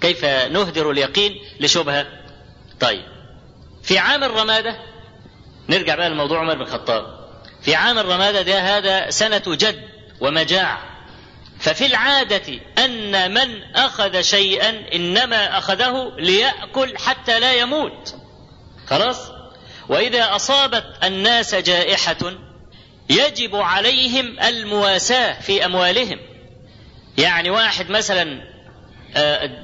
[0.00, 2.06] كيف نهدر اليقين لشبهة؟
[2.80, 3.02] طيب
[3.82, 4.76] في عام الرمادة
[5.68, 7.24] نرجع بقى لموضوع عمر بن الخطاب.
[7.62, 9.82] في عام الرمادة ده هذا سنة جد
[10.20, 10.93] ومجاعة.
[11.64, 18.14] ففي العادة أن من أخذ شيئا إنما أخذه ليأكل حتى لا يموت.
[18.86, 19.18] خلاص؟
[19.88, 22.16] وإذا أصابت الناس جائحة
[23.10, 26.18] يجب عليهم المواساة في أموالهم.
[27.18, 28.42] يعني واحد مثلا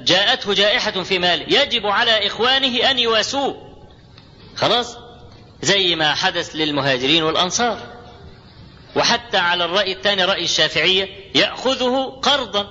[0.03, 3.85] جاءته جائحة في ماله يجب على إخوانه أن يواسوه.
[4.55, 4.97] خلاص؟
[5.61, 8.00] زي ما حدث للمهاجرين والأنصار.
[8.95, 12.67] وحتى على الرأي الثاني رأي الشافعية يأخذه قرضا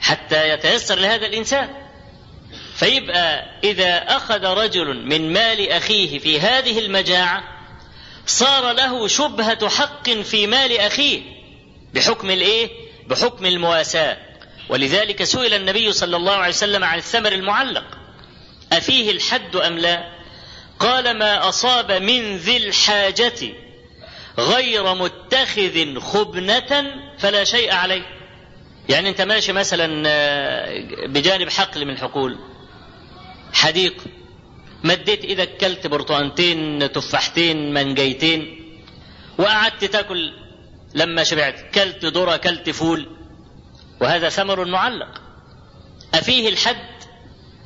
[0.00, 1.68] حتى يتيسر لهذا الإنسان
[2.74, 7.44] فيبقى إذا أخذ رجل من مال أخيه في هذه المجاعة
[8.26, 11.22] صار له شبهة حق في مال أخيه
[11.94, 12.70] بحكم الإيه؟
[13.06, 14.16] بحكم المواساة
[14.68, 17.84] ولذلك سئل النبي صلى الله عليه وسلم عن الثمر المعلق
[18.72, 20.18] أفيه الحد أم لا؟
[20.80, 23.52] قال ما أصاب من ذي الحاجة
[24.38, 28.06] غير متخذ خبنة فلا شيء عليه.
[28.88, 29.86] يعني أنت ماشي مثلا
[31.06, 32.38] بجانب حقل من الحقول
[33.52, 34.04] حديقة
[34.84, 38.64] مديت إيدك كلت برتقانتين تفاحتين منجيتين
[39.38, 40.32] وقعدت تاكل
[40.94, 41.74] لما شبعت.
[41.74, 43.08] كلت ذرة كلت فول.
[44.00, 45.22] وهذا ثمر معلق.
[46.14, 46.88] أفيه الحد؟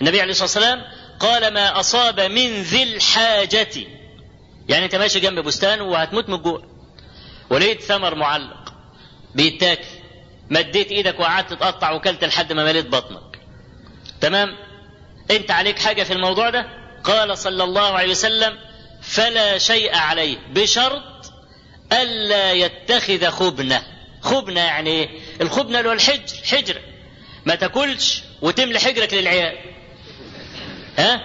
[0.00, 0.82] النبي عليه الصلاة والسلام
[1.20, 3.68] قال ما أصاب من ذي الحاجة
[4.68, 6.62] يعني أنت ماشي جنب بستان وهتموت من الجوع.
[7.50, 8.74] ولقيت ثمر معلق
[9.34, 9.84] بيتاكل
[10.50, 13.38] مديت إيدك وقعدت تقطع وكلت لحد ما مليت بطنك.
[14.20, 14.56] تمام؟
[15.30, 16.66] انت عليك حاجة في الموضوع ده؟
[17.04, 18.58] قال صلى الله عليه وسلم
[19.02, 21.32] فلا شيء عليه بشرط
[21.92, 23.82] ألا يتخذ خبنة.
[24.22, 25.08] خبنة يعني إيه؟
[25.40, 26.80] الخبنة اللي هو الحجر حجر.
[27.46, 29.56] ما تاكلش وتملي حجرك للعيال.
[30.98, 31.20] ها؟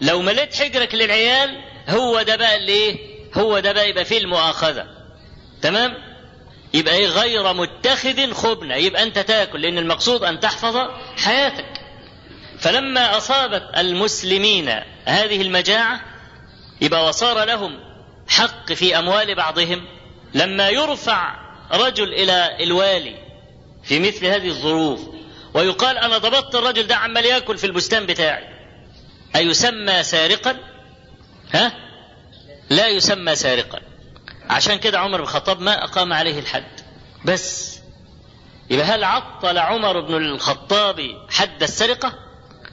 [0.00, 2.98] لو مليت حجرك للعيال هو ده بقى اللي إيه
[3.34, 4.86] هو ده بقى يبقى فيه المؤاخذة.
[5.62, 5.94] تمام؟
[6.74, 8.74] يبقى إيه؟ غير متخذ خبنة.
[8.74, 10.76] يبقى أنت تاكل لأن المقصود أن تحفظ
[11.24, 11.66] حياتك.
[12.58, 14.68] فلما أصابت المسلمين
[15.04, 16.00] هذه المجاعة
[16.80, 17.80] يبقى وصار لهم
[18.28, 19.84] حق في أموال بعضهم.
[20.34, 21.34] لما يرفع
[21.72, 23.14] رجل إلى الوالي
[23.84, 25.00] في مثل هذه الظروف
[25.54, 28.44] ويقال أنا ضبطت الرجل ده عمال يأكل في البستان بتاعي
[29.36, 30.56] أيسمى سارقا؟
[31.52, 31.72] ها؟
[32.70, 33.80] لا يسمى سارقا.
[34.50, 36.80] عشان كده عمر بن الخطاب ما أقام عليه الحد.
[37.24, 37.78] بس
[38.70, 42.12] يبقى هل عطل عمر بن الخطاب حد السرقة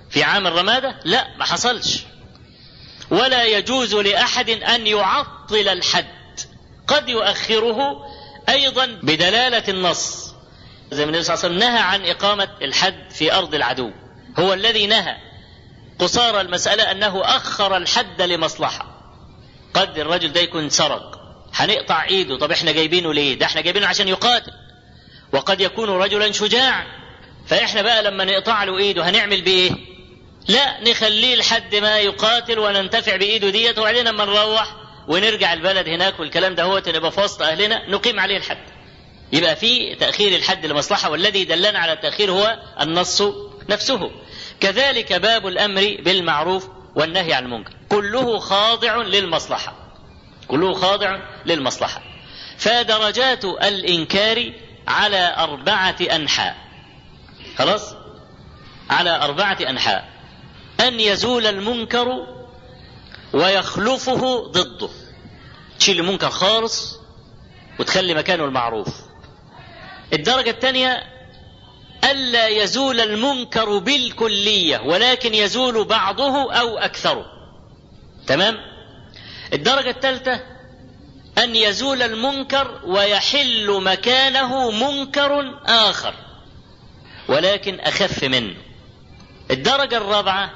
[0.10, 2.00] في عام الرمادة؟ لا ما حصلش.
[3.12, 6.40] ولا يجوز لأحد أن يعطل الحد.
[6.88, 8.06] قد يؤخره
[8.50, 10.34] أيضا بدلالة النص.
[10.92, 13.92] زي ما النبي صلى الله عليه وسلم نهى عن إقامة الحد في أرض العدو.
[14.40, 15.29] هو الذي نهى.
[16.00, 18.86] قصار المسألة أنه أخر الحد لمصلحة.
[19.74, 21.20] قد الرجل ده يكون سرق.
[21.54, 22.38] هنقطع إيده.
[22.38, 24.52] طب إحنا جايبينه ليه؟ ده إحنا جايبينه عشان يقاتل.
[25.34, 26.86] وقد يكون رجلا شجاعا.
[27.48, 29.72] فإحنا بقى لما نقطع له إيده هنعمل بإيه؟
[30.48, 33.80] لا نخليه لحد ما يقاتل وننتفع بإيده ديت.
[33.80, 34.76] وبعدين لما نروح
[35.08, 38.64] ونرجع البلد هناك والكلام ده هو نبقى في وسط أهلنا نقيم عليه الحد.
[39.34, 43.24] يبقى في تأخير الحد لمصلحة والذي دلنا على التاخير هو النص
[43.70, 44.12] نفسه.
[44.60, 47.74] كذلك باب الأمر بالمعروف والنهي عن المنكر.
[47.90, 49.74] كله خاضع للمصلحة.
[50.48, 52.02] كله خاضع للمصلحة.
[52.58, 54.54] فدرجات الإنكار
[54.88, 56.56] على أربعة أنحاء.
[57.58, 57.96] خلاص؟
[58.90, 60.10] على أربعة أنحاء.
[60.80, 62.28] أن يزول المنكر
[63.34, 64.90] ويخلفه ضده.
[65.80, 67.00] تشيل المنكر خالص
[67.80, 68.88] وتخلي مكانه المعروف.
[70.14, 71.04] الدرجة الثانية
[72.04, 77.26] ألا يزول المنكر بالكلية ولكن يزول بعضه أو أكثره.
[78.28, 78.58] تمام؟
[79.54, 80.44] الدرجة الثالثة
[81.38, 86.14] أن يزول المنكر ويحل مكانه منكر آخر
[87.28, 88.56] ولكن أخف منه.
[89.52, 90.52] الدرجة الرابعة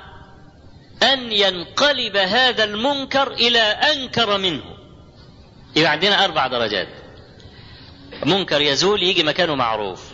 [1.04, 4.64] أن ينقلب هذا المنكر إلى أنكر منه.
[5.76, 6.88] يبقى عندنا أربع درجات.
[8.26, 10.13] منكر يزول يجي مكانه معروف.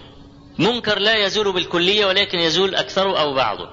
[0.59, 3.69] منكر لا يزول بالكلية ولكن يزول اكثره أو بعضه.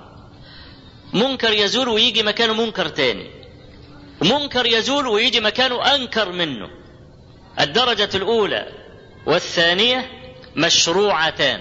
[1.13, 3.31] منكر يزول ويجي مكانه منكر تاني.
[4.23, 6.69] منكر يزول ويجي مكانه أنكر منه.
[7.61, 8.67] الدرجة الأولى
[9.27, 10.11] والثانية
[10.57, 11.61] مشروعتان.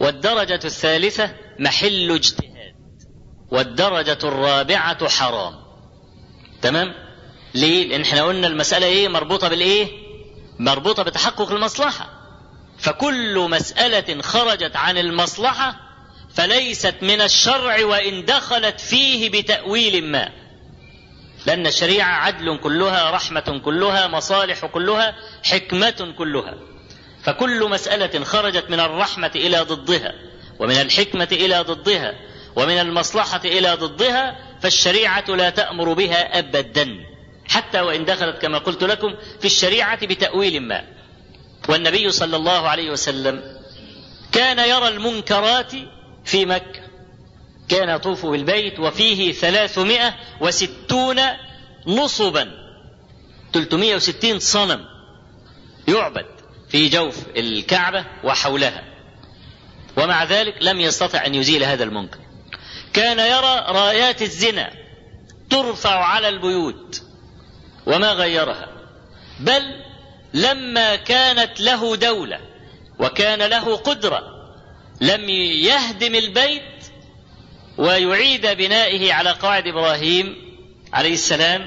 [0.00, 2.74] والدرجة الثالثة محل اجتهاد.
[3.50, 5.54] والدرجة الرابعة حرام.
[6.62, 6.94] تمام؟
[7.54, 9.88] ليه؟ لأن إحنا قلنا المسألة إيه؟ مربوطة بالإيه؟
[10.58, 12.15] مربوطة بتحقق المصلحة.
[12.78, 15.76] فكل مسألة خرجت عن المصلحة
[16.34, 20.28] فليست من الشرع وإن دخلت فيه بتأويل ما.
[21.46, 26.54] لأن الشريعة عدل كلها رحمة كلها مصالح كلها حكمة كلها.
[27.22, 30.12] فكل مسألة خرجت من الرحمة إلى ضدها
[30.58, 32.12] ومن الحكمة إلى ضدها
[32.56, 36.88] ومن المصلحة إلى ضدها فالشريعة لا تأمر بها أبدا.
[37.48, 40.95] حتى وإن دخلت كما قلت لكم في الشريعة بتأويل ما.
[41.68, 43.56] والنبي صلى الله عليه وسلم
[44.32, 45.72] كان يرى المنكرات
[46.24, 46.86] في مكة.
[47.68, 51.20] كان يطوف بالبيت وفيه ثلاثمائة وستون
[51.86, 52.50] نصبا
[53.52, 54.84] 360 صنم
[55.88, 56.26] يعبد
[56.68, 58.84] في جوف الكعبة وحولها.
[59.96, 62.18] ومع ذلك لم يستطع أن يزيل هذا المنكر.
[62.92, 64.70] كان يرى رايات الزنا
[65.50, 67.02] ترفع على البيوت
[67.86, 68.68] وما غيرها.
[69.40, 69.85] بل
[70.36, 72.40] لما كانت له دولة
[72.98, 74.22] وكان له قدرة
[75.00, 76.62] لم يهدم البيت
[77.78, 80.36] ويعيد بنائه على قواعد إبراهيم
[80.92, 81.66] عليه السلام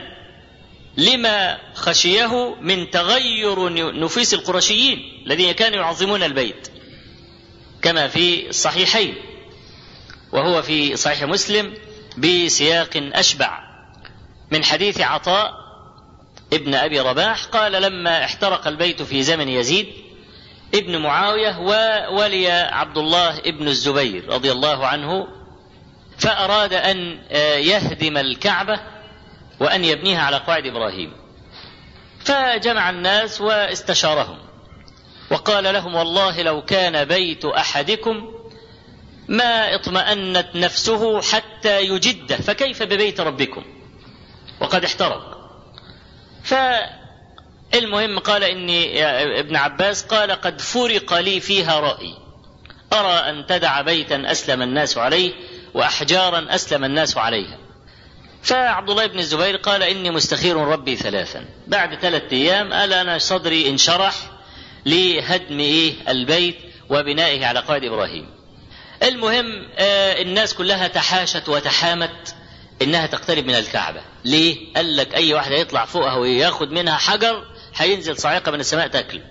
[0.98, 6.68] لما خشيه من تغير نفوس القرشيين الذين كانوا يعظمون البيت
[7.82, 9.16] كما في الصحيحين
[10.32, 11.74] وهو في صحيح مسلم
[12.18, 13.60] بسياق أشبع
[14.52, 15.59] من حديث عطاء
[16.54, 19.88] ابن أبي رباح قال لما احترق البيت في زمن يزيد
[20.76, 25.28] ابن معاوية وولي عبد الله ابن الزبير رضي الله عنه
[26.18, 27.20] فأراد أن
[27.58, 28.80] يهدم الكعبة
[29.60, 31.14] وأن يبنيها على قواعد إبراهيم.
[32.26, 34.38] فجمع الناس واستشارهم
[35.32, 38.34] وقال لهم والله لو كان بيت أحدكم
[39.28, 43.64] ما اطمأنت نفسه حتى يجده فكيف ببيت ربكم؟
[44.62, 45.39] وقد احترق.
[46.44, 49.04] فالمهم قال إني
[49.40, 52.14] ابن عباس قال قد فرق لي فيها رأي.
[52.94, 55.34] أرى أن تدع بيتا أسلم الناس عليه
[55.74, 57.58] وأحجارا أسلم الناس عليها.
[58.44, 61.46] فعبد الله بن الزبير قال إني مستخير ربي ثلاثا.
[61.68, 64.16] بعد ثلاثة أيام قال أنا صدري انشرح
[64.86, 66.58] لهدم إيه البيت
[66.90, 68.30] وبنائه على قواعد إبراهيم.
[69.04, 72.36] المهم آه الناس كلها تحاشت وتحامت.
[72.82, 74.02] إنها تقترب من الكعبة.
[74.26, 79.22] ليه؟ قال لك أي واحد هيطلع فوقها وياخد منها حجر هينزل صاعقه من السماء تاكله.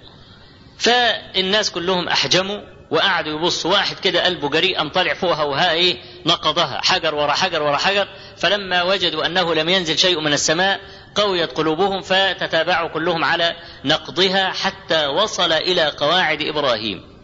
[0.79, 3.73] فالناس كلهم أحجموا وقعدوا يبصوا.
[3.73, 6.81] واحد كده قلبه جريء قام طالع فوقها وها إيه؟ نقضها.
[6.85, 8.09] حجر ورا حجر ورا حجر.
[8.37, 10.81] فلما وجدوا أنه لم ينزل شيء من السماء
[11.15, 17.19] قويت قلوبهم فتتابعوا كلهم على نقضها حتى وصل إلى قواعد إبراهيم.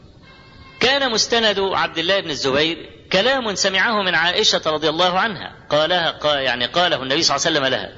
[0.81, 5.67] كان مستند عبد الله بن الزبير كلام سمعه من عائشة رضي الله عنها.
[5.71, 7.93] قالها قال يعني قاله النبي صلى الله عليه وسلم لها.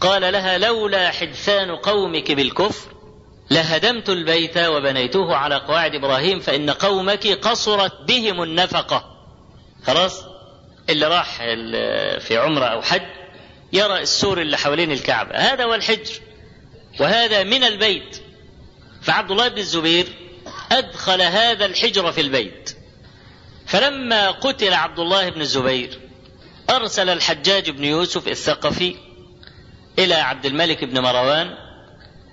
[0.00, 2.92] قال لها لولا حدثان قومك بالكفر
[3.50, 9.04] لهدمت البيت وبنيته على قواعد إبراهيم فإن قومك قصرت بهم النفقة.
[9.86, 10.24] خلاص؟
[10.90, 11.36] اللي راح
[12.18, 13.02] في عمرة أو حج
[13.72, 15.36] يرى السور اللي حوالين الكعبة.
[15.36, 16.12] هذا هو الحجر
[17.00, 18.22] وهذا من البيت.
[19.02, 20.06] فعبد الله بن الزبير
[20.72, 22.71] أدخل هذا الحجر في البيت.
[23.72, 25.98] فلما قتل عبد الله بن الزبير
[26.70, 28.96] أرسل الحجاج بن يوسف الثقفي
[29.98, 31.54] إلى عبد الملك بن مروان.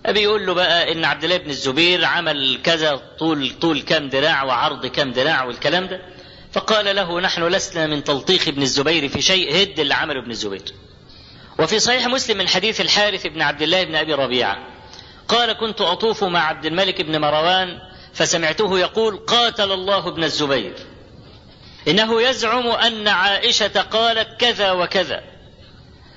[0.07, 4.85] بيقول له بقى إن عبد الله بن الزبير عمل كذا طول طول كام دراع وعرض
[4.85, 6.01] كام دراع والكلام ده.
[6.51, 10.73] فقال له نحن لسنا من تلطيخ ابن الزبير في شيء هد اللي عمله ابن الزبير.
[11.59, 14.57] وفي صحيح مسلم من حديث الحارث بن عبد الله بن أبي ربيعة
[15.27, 17.79] قال كنت أطوف مع عبد الملك بن مروان
[18.13, 20.73] فسمعته يقول قاتل الله ابن الزبير.
[21.87, 25.23] إنه يزعم أن عائشة قالت كذا وكذا.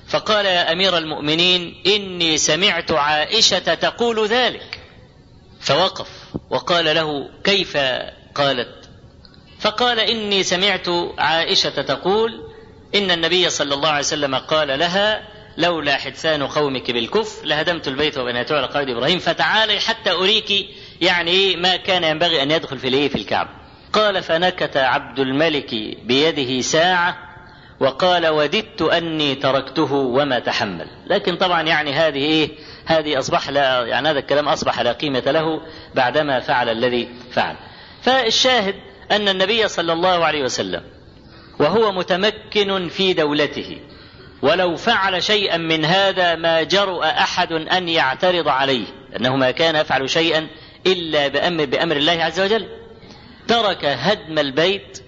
[0.09, 4.81] فقال يا أمير المؤمنين إني سمعت عائشة تقول ذلك.
[5.61, 6.09] فوقف
[6.51, 7.77] وقال له كيف
[8.35, 8.89] قالت؟
[9.61, 12.53] فقال إني سمعت عائشة تقول
[12.95, 18.57] إن النبي صلى الله عليه وسلم قال لها لولا حدثان قومك بالكفر لهدمت البيت وبنيته
[18.57, 20.67] على قواعد إبراهيم فتعالي حتى اريك
[21.01, 23.51] يعني ما كان ينبغي أن يدخل في الإيه في الكعبة.
[23.93, 25.75] قال فنكت عبد الملك
[26.05, 27.33] بيده ساعة
[27.81, 30.87] وقال وددت أني تركته وما تحمل.
[31.07, 32.51] لكن طبعا يعني هذه إيه؟
[32.87, 35.61] هذه أصبح لا يعني هذا الكلام أصبح لا قيمة له
[35.95, 37.57] بعدما فعل الذي فعل.
[38.03, 38.75] فالشاهد
[39.11, 40.83] أن النبي صلى الله عليه وسلم
[41.61, 43.81] وهو متمكن في دولته
[44.43, 50.11] ولو فعل شيئا من هذا ما جرؤ أحد أن يعترض عليه أنه ما كان يفعل
[50.11, 50.49] شيئا
[50.87, 52.82] إلا بأمر بأمر الله عز وجل.
[53.49, 54.99] ترك هدم البيت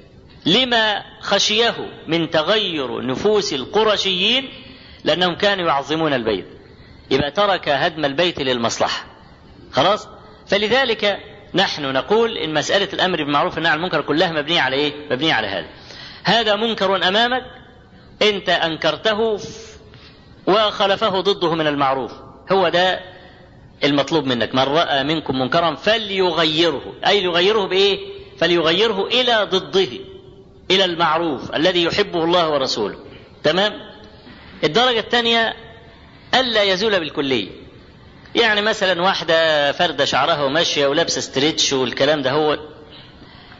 [0.47, 1.75] لما خشيه
[2.09, 4.49] من تغير نفوس القرشيين
[5.05, 6.47] لأنهم كانوا يعظمون البيت.
[7.11, 9.07] يبقى ترك هدم البيت للمصلحة.
[9.73, 10.09] خلاص؟
[10.47, 11.19] فلذلك
[11.55, 15.47] نحن نقول إن مسألة الأمر بالمعروف والنهي عن المنكر كلها مبنية على إيه؟ مبنية على
[15.47, 15.67] هذا.
[16.25, 17.43] هذا منكر أمامك
[18.23, 19.39] أنت أنكرته
[20.47, 22.13] وخلفه ضده من المعروف.
[22.53, 23.01] هو ده
[23.85, 24.55] المطلوب منك.
[24.55, 26.95] من رأى منكم منكرا فليغيره.
[27.07, 28.14] أي ليغيره بإيه؟
[28.45, 29.89] فليغيره إلى ضده
[30.71, 32.99] إلى المعروف الذي يحبه الله ورسوله.
[33.45, 33.73] تمام؟
[34.65, 35.55] الدرجة الثانية
[36.35, 37.49] ألا يزول بالكلية.
[38.35, 42.59] يعني مثلا واحدة فردة شعرها وماشية ولابسة ستريتش والكلام ده هو.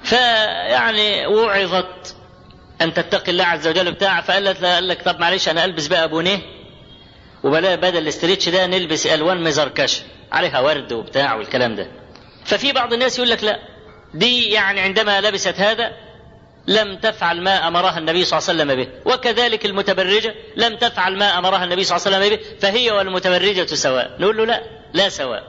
[0.03, 2.17] فيعني وعظت
[2.83, 6.39] أن تتقي الله عز وجل بتاع فقالت قال لك طب معلش أنا ألبس بقى بونيه
[7.45, 11.87] وبلا بدل الاستريتش ده نلبس ألوان مزركشة عليها ورد وبتاع والكلام ده.
[12.45, 13.74] ففي بعض الناس يقول لك لا.
[14.15, 15.93] دي يعني عندما لبست هذا
[16.67, 21.39] لم تفعل ما أمرها النبي صلى الله عليه وسلم به، وكذلك المتبرجة لم تفعل ما
[21.39, 24.63] أمرها النبي صلى الله عليه وسلم به، فهي والمتبرجة سواء، نقول له لا،
[24.93, 25.45] لا سواء.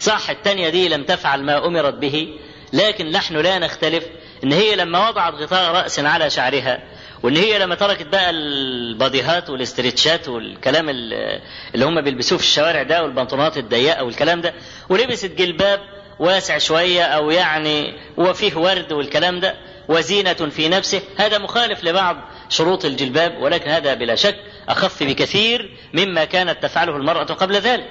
[0.00, 2.28] صح الثانية دي لم تفعل ما أمرت به،
[2.72, 4.04] لكن نحن لا نختلف
[4.44, 6.82] إن هي لما وضعت غطاء رأس على شعرها
[7.22, 13.58] وإن هي لما تركت بقى الباديهات والاسترتشات والكلام اللي هم بيلبسوه في الشوارع ده والبنطلونات
[13.58, 14.54] الضيقة والكلام ده
[14.88, 15.80] ولبست جلباب
[16.18, 19.54] واسع شوية أو يعني وفيه ورد والكلام ده
[19.88, 21.02] وزينة في نفسه.
[21.16, 22.16] هذا مخالف لبعض
[22.48, 24.36] شروط الجلباب ولكن هذا بلا شك
[24.68, 27.90] أخف بكثير مما كانت تفعله المرأة قبل ذلك.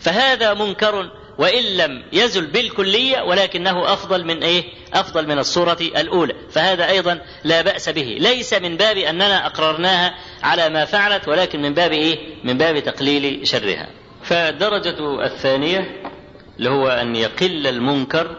[0.00, 4.64] فهذا منكر وإن لم يزل بالكلية ولكنه أفضل من إيه؟
[4.94, 6.34] أفضل من الصورة الأولى.
[6.50, 8.16] فهذا أيضا لا بأس به.
[8.20, 13.46] ليس من باب أننا أقررناها على ما فعلت ولكن من باب إيه؟ من باب تقليل
[13.48, 13.88] شرها.
[14.22, 15.99] فالدرجة الثانية
[16.60, 18.36] اللي هو أن يقل المنكر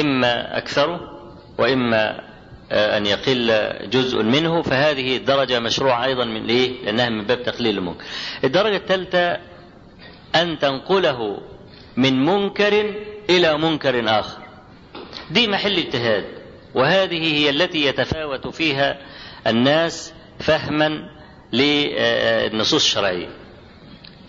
[0.00, 1.00] إما أكثره
[1.58, 2.20] وإما
[2.72, 3.52] أن يقل
[3.90, 8.04] جزء منه فهذه الدرجه مشروعة أيضا من إيه؟ لأنها من باب تقليل المنكر.
[8.44, 9.38] الدرجة الثالثة
[10.34, 11.40] أن تنقله
[11.96, 12.94] من منكر
[13.30, 14.42] إلى منكر آخر.
[15.30, 16.24] دي محل اجتهاد
[16.74, 18.98] وهذه هي التي يتفاوت فيها
[19.46, 21.10] الناس فهما
[21.52, 23.28] للنصوص الشرعية.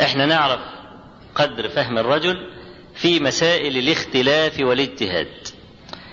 [0.02, 0.60] إحنا نعرف
[1.36, 2.55] قدر فهم الرجل
[2.96, 5.28] في مسائل الاختلاف والاجتهاد.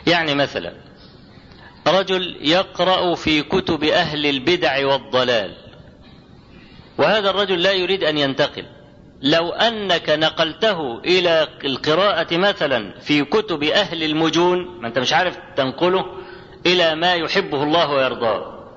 [0.07, 0.73] يعني مثلا
[1.87, 5.57] رجل يقرأ في كتب أهل البدع والضلال
[6.99, 8.65] وهذا الرجل لا يريد أن ينتقل.
[9.23, 16.05] لو أنك نقلته إلى القراءة مثلا في كتب أهل المجون ما أنت مش عارف تنقله
[16.67, 18.69] إلى ما يحبه الله ويرضاه.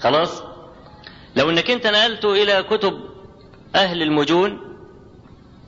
[0.00, 0.42] خلاص؟
[1.36, 3.00] لو أنك أنت نقلته إلى كتب
[3.74, 4.65] أهل المجون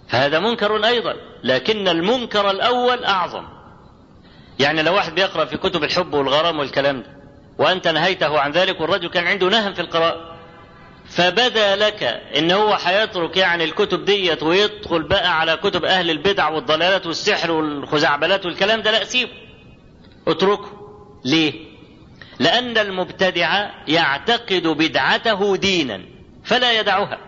[0.08, 3.44] فهذا منكر أيضا لكن المنكر الأول أعظم.
[4.58, 7.18] يعني لو واحد بيقرأ في كتب الحب والغرام والكلام ده
[7.58, 10.34] وأنت نهيته عن ذلك والرجل كان عنده نهم في القراءة.
[11.08, 12.02] فبدأ لك
[12.36, 18.46] إن هو هيترك يعني الكتب ديت ويدخل بقى على كتب أهل البدع والضلالات والسحر والخزعبلات
[18.46, 19.32] والكلام ده لا سيبه
[20.28, 20.70] اتركه.
[21.24, 21.52] ليه؟
[22.38, 26.00] لأن المبتدع يعتقد بدعته دينا
[26.44, 27.18] فلا يدعها.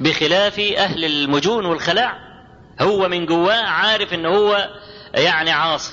[0.00, 2.18] بخلاف أهل المجون والخلاع
[2.80, 4.70] هو من جواه عارف ان هو
[5.14, 5.92] يعني عاصي.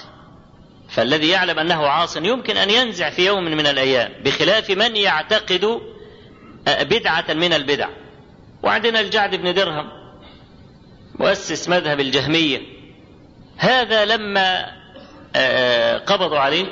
[0.90, 5.82] فالذي يعلم أنه عاص يمكن أن ينزع في يوم من الأيام بخلاف من يعتقد
[6.68, 7.90] بدعة من البدع.
[8.64, 9.92] وعندنا الجعد بن درهم
[11.20, 12.62] مؤسس مذهب الجهمية.
[13.58, 14.66] هذا لما
[15.98, 16.66] قبضوا عليه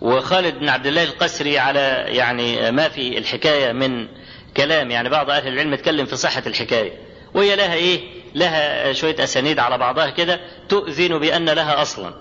[0.00, 4.08] وخالد بن عبد الله القسري على يعني ما في الحكاية من
[4.56, 6.92] كلام يعني بعض أهل العلم اتكلم في صحة الحكاية
[7.34, 8.00] وهي لها إيه؟
[8.34, 12.14] لها شوية أسانيد على بعضها كده تؤذن بأن لها أصلا.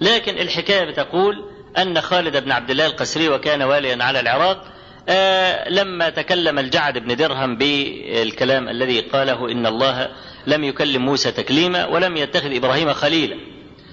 [0.00, 1.44] لكن الحكاية بتقول
[1.78, 4.64] أن خالد بن عبد الله القسري وكان واليا على العراق
[5.08, 10.08] آه لما تكلم الجعد بن درهم بالكلام الذي قاله إن الله
[10.46, 13.36] لم يكلم موسى تكليما ولم يتخذ إبراهيم خليلا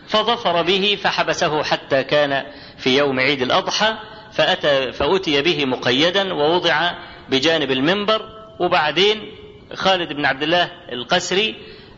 [0.08, 2.44] فظفر به فحبسه حتى كان
[2.78, 3.94] في يوم عيد الأضحى
[4.34, 6.92] فأتى فأتي به مقيدا ووضع
[7.32, 8.22] بجانب المنبر
[8.60, 9.32] وبعدين
[9.74, 11.56] خالد بن عبد الله القسري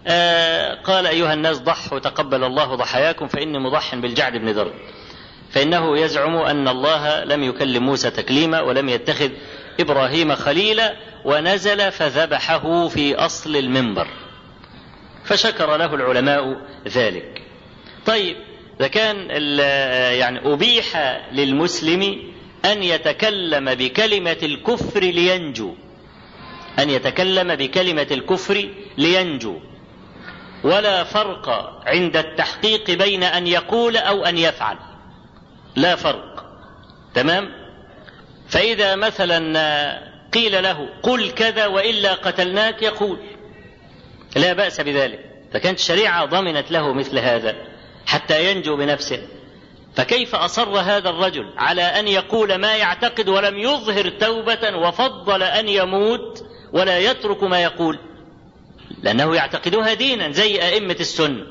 [0.08, 4.74] آه قال أيها الناس ضحوا تقبل الله ضحاياكم فإني مضح بالجعد بن درب.
[5.52, 9.30] فإنه يزعم أن الله لم يكلم موسى تكليما ولم يتخذ
[9.80, 14.08] إبراهيم خليلا ونزل فذبحه في أصل المنبر.
[15.24, 16.58] فشكر له العلماء
[16.88, 17.42] ذلك.
[18.06, 18.36] طيب
[18.80, 19.30] إذا كان
[20.20, 22.33] يعني أبيح للمسلم
[22.66, 25.76] أن يتكلم بكلمة الكفر لينجو.
[26.80, 29.60] أن يتكلم بكلمة الكفر لينجو.
[30.64, 31.50] ولا فرق
[31.86, 34.78] عند التحقيق بين أن يقول أو أن يفعل.
[35.76, 36.46] لا فرق.
[37.14, 37.50] تمام؟
[38.48, 43.18] فإذا مثلا قيل له قل كذا وإلا قتلناك يقول.
[44.36, 45.20] لا بأس بذلك.
[45.54, 47.56] فكانت الشريعة ضمنت له مثل هذا
[48.06, 49.28] حتى ينجو بنفسه.
[49.96, 56.46] فكيف أصر هذا الرجل على أن يقول ما يعتقد ولم يظهر توبة وفضل أن يموت
[56.74, 58.00] ولا يترك ما يقول؟
[59.04, 61.44] لأنه يعتقدوها دينا زي أئمة السنة.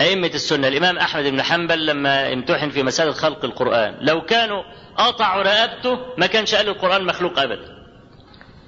[0.00, 4.62] أئمة السنة الإمام أحمد بن حنبل لما امتحن في مسألة خلق القرآن لو كانوا
[4.96, 7.80] قطعوا رقبته ما كانش قال القرآن مخلوق أبدا.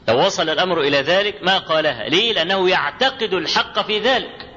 [0.09, 2.09] لو وصل الأمر إلى ذلك ما قالها.
[2.09, 4.52] ليه؟ لأنه يعتقد الحق في ذلك.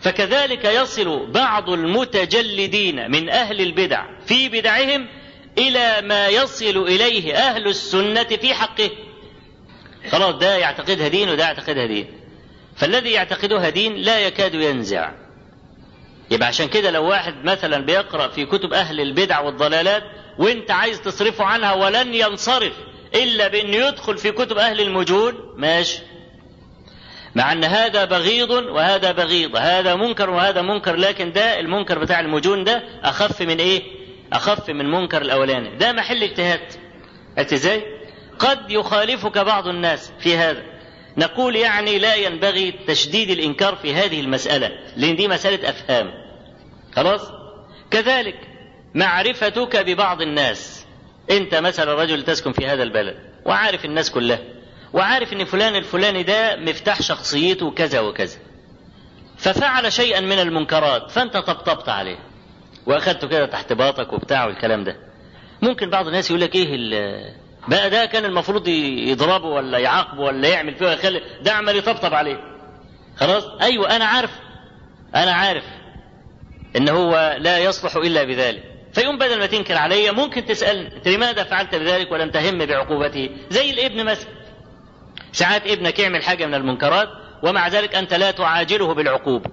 [0.00, 5.06] فكذلك يصل بعض المتجلدين من أهل البدع في بدعهم
[5.58, 8.90] إلى ما يصل إليه أهل السنة في حقه.
[10.10, 12.06] خلاص ده يعتقدها دين وده يعتقدها دين.
[12.76, 15.10] فالذي يعتقدها دين لا يكاد ينزع.
[16.30, 20.02] يبقى عشان كده لو واحد مثلا بيقرأ في كتب أهل البدع والضلالات
[20.38, 22.72] وانت عايز تصرفه عنها ولن ينصرف
[23.14, 25.98] إلا بأنه يدخل في كتب أهل المجون ماشي.
[27.34, 32.64] مع أن هذا بغيض وهذا بغيض هذا منكر وهذا منكر لكن ده المنكر بتاع المجون
[32.64, 33.82] ده أخف من إيه؟
[34.32, 35.76] أخف من منكر الأولاني.
[35.76, 36.60] ده محل اجتهاد.
[37.38, 37.82] إزاي؟
[38.38, 40.62] قد يخالفك بعض الناس في هذا.
[41.16, 46.10] نقول يعني لا ينبغي تشديد الإنكار في هذه المسألة لأن دي مسألة أفهام.
[46.92, 47.20] خلاص؟
[47.90, 48.36] كذلك
[48.94, 50.86] معرفتك ببعض الناس.
[51.30, 53.16] أنت مثلا رجل تسكن في هذا البلد
[53.46, 54.38] وعارف الناس كلها.
[54.92, 58.38] وعارف إن فلان الفلاني ده مفتاح شخصيته كذا وكذا.
[59.38, 62.18] ففعل شيئا من المنكرات فأنت طبطبت عليه.
[62.86, 64.96] واخدته كده تحت باطك وبتاع والكلام ده.
[65.62, 66.66] ممكن بعض الناس يقول لك إيه
[67.68, 72.36] بقى ده كان المفروض يضربه ولا يعاقبه ولا يعمل فيه ويخلي ده عمال يطبطب عليه.
[73.16, 74.30] خلاص؟ أيوه أنا عارف.
[75.14, 75.64] أنا عارف
[76.76, 78.62] إن هو لا يصلح إلا بذلك.
[78.92, 84.04] فيقوم بدل ما تنكر علي ممكن تسألني لماذا فعلت بذلك ولم تهم بعقوبته زي الابن
[84.04, 84.39] مثلا.
[85.32, 87.08] ساعات ابنك يعمل حاجة من المنكرات
[87.42, 89.50] ومع ذلك أنت لا تعاجله بالعقوبه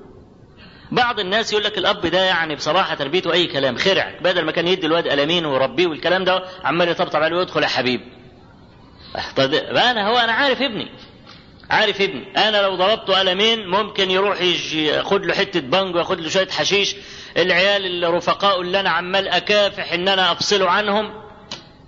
[0.92, 4.68] بعض الناس يقول لك الأب ده يعني بصراحة تربيته أي كلام خرع بدل ما كان
[4.68, 8.04] يدي الواد قلمين ويربيه والكلام ده عمال يطبطب عليه ويدخل يا حبيبي
[9.92, 10.92] أنا هو أنا عارف ابني
[11.70, 12.48] عارف ابني.
[12.48, 14.42] أنا لو ضربته قلمين ممكن يروح
[14.74, 16.96] ياخد له حتة بانجو ياخد له شوية حشيش.
[17.38, 21.14] العيال الرفقاء اللي أنا عمال أكافح إن أنا أفصله عنهم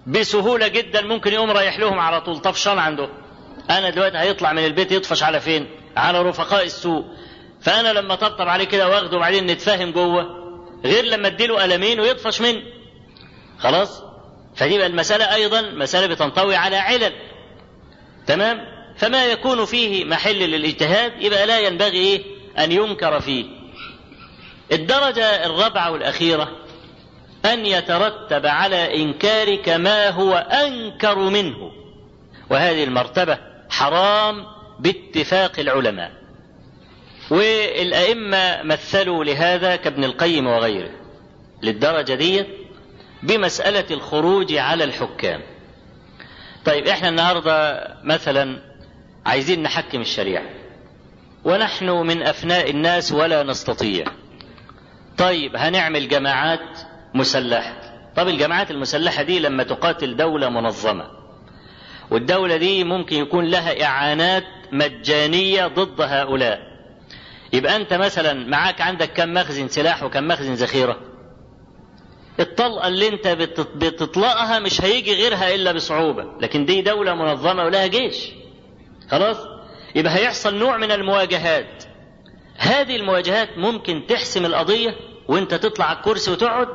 [0.07, 2.37] بسهولة جدا ممكن يقوم رايح لهم على طول.
[2.39, 3.09] طفشان عندهم
[3.69, 5.67] أنا دلوقتي هيطلع من البيت يطفش على فين؟
[5.97, 7.05] على رفقاء السوق
[7.61, 10.25] فأنا لما طبطب عليه كده وأخده وبعدين نتفاهم جوه
[10.85, 12.63] غير لما أديله قلمين ويطفش مني
[13.59, 14.03] خلاص؟
[14.55, 17.13] فدي بقى المسألة أيضا مسألة بتنطوي على علل.
[18.27, 18.59] تمام؟
[18.97, 22.23] فما يكون فيه محل للاجتهاد يبقى لا ينبغي إيه؟
[22.57, 23.45] أن ينكر فيه.
[24.71, 26.49] الدرجة الرابعة والأخيرة
[27.45, 31.71] أن يترتب على إنكارك ما هو أنكر منه.
[32.49, 33.37] وهذه المرتبة
[33.69, 34.45] حرام
[34.79, 36.11] باتفاق العلماء.
[37.31, 40.89] والأئمة مثلوا لهذا كابن القيم وغيره
[41.63, 42.45] للدرجة دي
[43.23, 45.41] بمسألة الخروج على الحكام.
[46.65, 48.59] طيب إحنا النهاردة مثلا
[49.25, 50.45] عايزين نحكم الشريعة.
[51.43, 54.05] ونحن من أفناء الناس ولا نستطيع.
[55.17, 56.79] طيب هنعمل جماعات
[57.13, 57.73] مسلحة.
[58.15, 61.18] طب الجماعات المسلحة دي لما تقاتل دولة منظمة
[62.11, 66.59] والدولة دي ممكن يكون لها إعانات مجانية ضد هؤلاء.
[67.53, 70.99] يبقى أنت مثلا معاك عندك كم مخزن سلاح وكم مخزن ذخيرة.
[72.39, 73.27] الطلقة اللي أنت
[73.75, 76.25] بتطلقها مش هيجي غيرها إلا بصعوبة.
[76.41, 78.31] لكن دي دولة منظمة ولها جيش.
[79.11, 79.37] خلاص؟
[79.95, 81.83] يبقى هيحصل نوع من المواجهات.
[82.57, 84.95] هذه المواجهات ممكن تحسم القضية
[85.27, 86.67] وأنت تطلع على الكرسي وتقعد.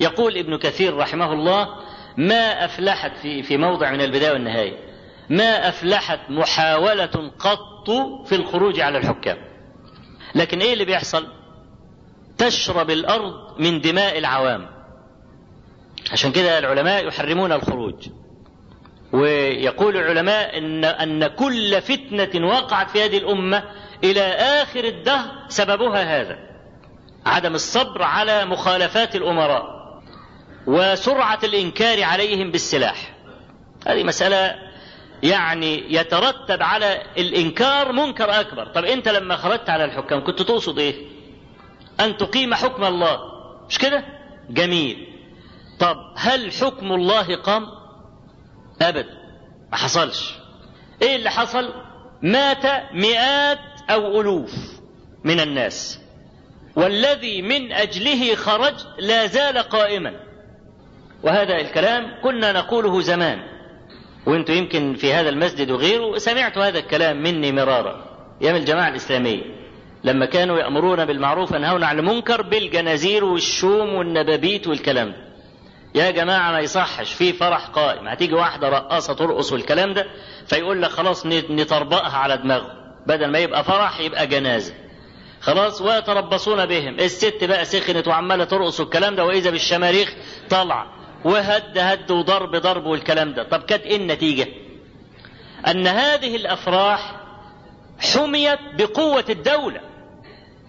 [0.00, 1.68] يقول ابن كثير رحمه الله
[2.16, 4.76] ما أفلحت في في موضع من البداية والنهاية.
[5.30, 7.90] ما أفلحت محاولة قط
[8.26, 9.36] في الخروج على الحكام.
[10.34, 11.26] لكن إيه اللي بيحصل؟
[12.38, 14.66] تشرب الأرض من دماء العوام.
[16.12, 18.08] عشان كده العلماء يحرمون الخروج.
[19.12, 23.64] ويقول العلماء إن أن كل فتنة وقعت في هذه الأمة
[24.04, 26.38] إلى آخر الدهر سببها هذا.
[27.26, 29.73] عدم الصبر على مخالفات الأمراء.
[30.66, 33.14] وسرعة الإنكار عليهم بالسلاح.
[33.86, 34.54] هذه مسألة
[35.22, 38.66] يعني يترتب على الإنكار منكر أكبر.
[38.66, 41.06] طب أنت لما خرجت على الحكام كنت تقصد إيه؟
[42.00, 43.18] أن تقيم حكم الله.
[43.68, 44.04] مش كده؟
[44.50, 45.08] جميل.
[45.80, 47.66] طب هل حكم الله قام؟
[48.82, 49.24] ابدا
[49.72, 50.34] ما حصلش.
[51.02, 51.74] إيه اللي حصل؟
[52.22, 53.58] مات مئات
[53.90, 54.52] أو ألوف
[55.24, 56.00] من الناس.
[56.76, 60.20] والذي من أجله خرج لا زال قائما.
[61.24, 63.38] وهذا الكلام كنا نقوله زمان.
[64.26, 68.04] وأنتم يمكن في هذا المسجد وغيره سمعتوا هذا الكلام مني مرارا.
[68.42, 69.42] أيام الجماعة الإسلامية.
[70.04, 75.16] لما كانوا يأمرون بالمعروف وينهون عن المنكر بالجنازير والشوم والنبابيت والكلام ده.
[75.94, 78.08] يا جماعة ما يصحش في فرح قائم.
[78.08, 80.06] هتيجي واحدة رقاصة ترقص والكلام ده
[80.46, 82.72] فيقول لك خلاص نطربقها على دماغه.
[83.06, 84.74] بدل ما يبقى فرح يبقى جنازة.
[85.40, 86.94] خلاص ويتربصون بهم.
[87.00, 90.14] الست بقى سخنت وعمالة ترقص والكلام ده وإذا بالشماريخ
[90.50, 91.03] طالعة.
[91.24, 93.42] وهد هد وضرب ضرب والكلام ده.
[93.42, 94.48] طب كانت إيه النتيجة؟
[95.66, 97.16] أن هذه الأفراح
[98.14, 99.80] حميت بقوة الدولة.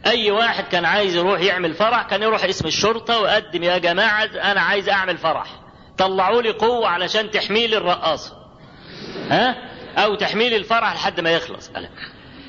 [0.05, 4.61] أي واحد كان عايز يروح يعمل فرح كان يروح اسم الشرطة وقدم يا جماعة أنا
[4.61, 5.47] عايز أعمل فرح.
[5.97, 8.33] طلعوا لي قوة علشان تحمي لي الرقاصة.
[9.29, 9.55] ها؟
[9.97, 11.71] أو تحمي لي الفرح لحد ما يخلص.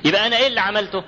[0.04, 1.04] يبقى أنا إيه اللي عملته؟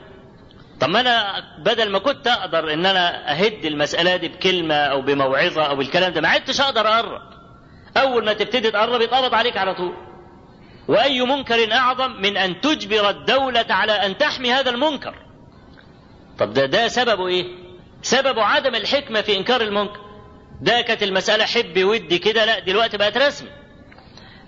[0.81, 5.63] طب ما أنا بدل ما كنت أقدر إن أنا أهد المسألة دي بكلمة أو بموعظة
[5.63, 7.21] أو بالكلام ده ما عدتش أقدر أقرب.
[7.97, 9.95] أول ما تبتدي تقرب يتقبض عليك على طول.
[10.89, 15.15] وأي منكر أعظم من أن تجبر الدولة على أن تحمي هذا المنكر.
[16.39, 17.45] طب ده ده سببه إيه؟
[18.03, 20.01] سببه عدم الحكمة في إنكار المنكر.
[20.61, 23.49] ده كانت المسألة حب ودي كده لا دلوقتي بقت رسمي.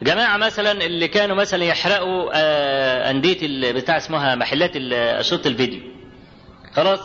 [0.02, 5.99] جماعة مثلا اللي كانوا مثلا يحرقوا آه، أندية بتاع اسمها محلات أشرطة الفيديو.
[6.76, 7.00] خلاص؟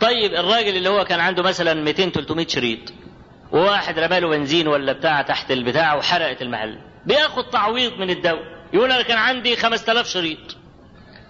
[0.00, 2.78] طيب الراجل اللي هو كان عنده مثلا 200 300 شريط
[3.52, 9.02] وواحد رماله بنزين ولا بتاع تحت البتاع وحرقت المحل بياخد تعويض من الدولة يقول أنا
[9.02, 10.38] كان عندي 5000 شريط.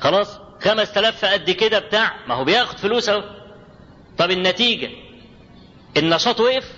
[0.00, 3.24] خلاص؟ 5000 في قد كده بتاع ما هو بياخد فلوس أهو.
[4.18, 4.90] طب النتيجة؟
[5.96, 6.72] النشاط وقف؟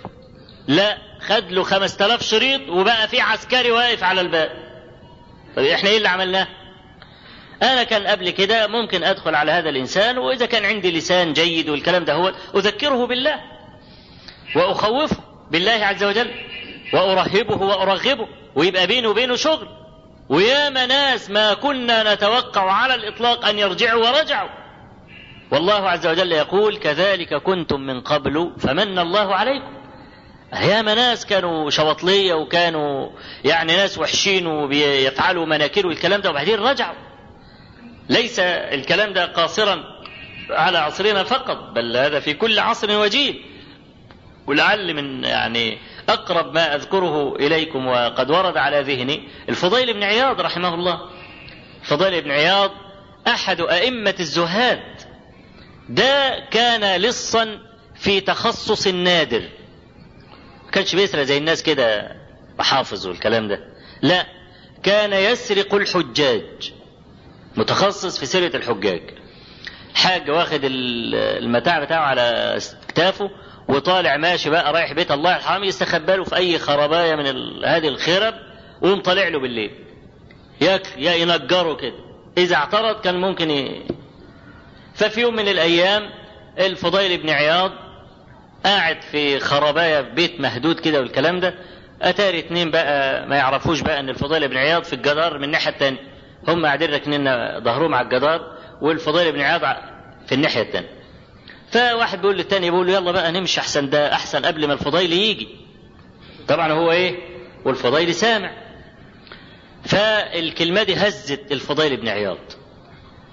[0.68, 4.50] لا خد له 5000 شريط وبقى في عسكري واقف على الباب.
[5.56, 6.48] طب إحنا إيه اللي عملناه؟
[7.62, 12.04] أنا كان قبل كده ممكن أدخل على هذا الإنسان وإذا كان عندي لسان جيد والكلام
[12.04, 13.40] ده هو أذكره بالله
[14.56, 15.16] وأخوفه
[15.50, 16.30] بالله عز وجل
[16.92, 19.68] وأرهبه وأرغبه ويبقى بينه وبينه شغل.
[20.28, 24.48] وياما ناس ما كنا نتوقع على الإطلاق أن يرجعوا ورجعوا.
[25.52, 29.72] والله عز وجل يقول كذلك كنتم من قبل فمن الله عليكم.
[30.52, 33.10] ياما ناس كانوا شواطلية وكانوا
[33.44, 37.09] يعني ناس وحشين وبيفعلوا مناكير والكلام ده وبعدين رجعوا.
[38.10, 39.84] ليس الكلام ده قاصرا
[40.50, 43.42] على عصرنا فقط بل هذا في كل عصر وجيل.
[44.46, 50.74] ولعل من يعني أقرب ما أذكره إليكم وقد ورد على ذهني الفضيل بن عياض رحمه
[50.74, 51.00] الله.
[51.80, 52.70] الفضيل بن عياض
[53.28, 54.82] أحد أئمة الزهاد.
[55.88, 57.58] ده كان لصا
[57.94, 59.42] في تخصص نادر.
[60.64, 62.16] ما كانش بيسرق زي الناس كده
[62.58, 63.60] محافظ والكلام ده.
[64.02, 64.26] لا
[64.82, 66.72] كان يسرق الحجاج.
[67.56, 69.02] متخصص في سرقة الحجاج.
[69.94, 73.30] حاج واخد المتاع بتاعه على كتافه
[73.68, 77.26] وطالع ماشي بقى رايح بيت الله الحرام يستخبى له في أي خرباية من
[77.64, 78.34] هذه الخرب
[78.82, 79.70] ويقوم طالع له بالليل.
[80.60, 80.80] يا
[81.14, 81.94] ينجره كده.
[82.38, 83.82] إذا اعترض كان ممكن ي...
[84.94, 86.10] ففي يوم من الأيام
[86.58, 87.72] الفضيل بن عياض
[88.64, 91.54] قاعد في خرباية في بيت مهدود كده والكلام ده.
[92.02, 96.09] أتاري اتنين بقى ما يعرفوش بقى إن الفضيل بن عياض في الجدار من الناحية الثانية
[96.48, 97.24] هم قاعدين راكنين
[97.64, 99.60] ظهرهم على الجدار والفضيل بن عياض
[100.26, 101.00] في الناحية الثانية
[101.72, 105.48] فواحد بيقول للتاني بيقول له يلا بقى نمشي أحسن ده أحسن قبل ما الفضيل يجي.
[106.48, 107.16] طبعا هو إيه؟
[107.64, 108.50] والفضيل سامع.
[109.84, 112.38] فالكلمة دي هزت الفضيل بن عياض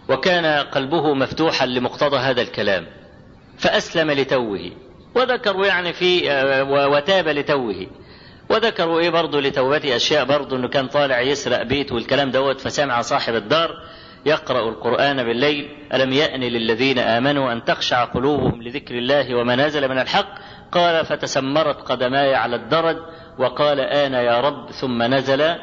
[0.09, 2.87] وكان قلبه مفتوحا لمقتضى هذا الكلام.
[3.57, 4.71] فأسلم لتوه
[5.15, 6.21] وذكروا يعني في
[6.91, 7.87] وتاب لتوه.
[8.49, 13.35] وذكروا إيه برضه لتوبته أشياء برضه إنه كان طالع يسرق بيت والكلام دوت فسمع صاحب
[13.35, 13.69] الدار
[14.25, 19.99] يقرأ القرآن بالليل ألم يأن للذين آمنوا أن تخشع قلوبهم لذكر الله وما نزل من
[19.99, 20.27] الحق؟
[20.71, 22.97] قال فتسمرت قدماي على الدرج
[23.39, 25.55] وقال آن يا رب ثم نزل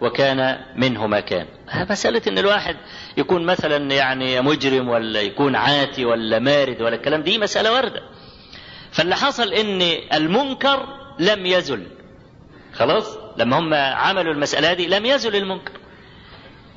[0.00, 1.46] وكان منه ما كان.
[1.90, 2.76] مسألة إن الواحد
[3.16, 8.02] يكون مثلا يعني مجرم ولا يكون عاتي ولا مارد ولا الكلام دي مسألة واردة.
[8.92, 9.82] فاللي حصل إن
[10.14, 10.86] المنكر
[11.18, 11.86] لم يزل.
[12.74, 15.72] خلاص؟ لما هم عملوا المسألة دي لم يزل المنكر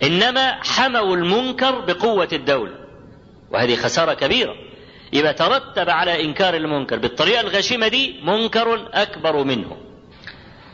[0.04, 2.74] إنما حموا المنكر بقوة الدولة.
[3.52, 4.56] وهذه خسارة كبيرة.
[5.14, 9.78] يبقى ترتب على إنكار المنكر بالطريقة الغشيمة دي منكر أكبر منه.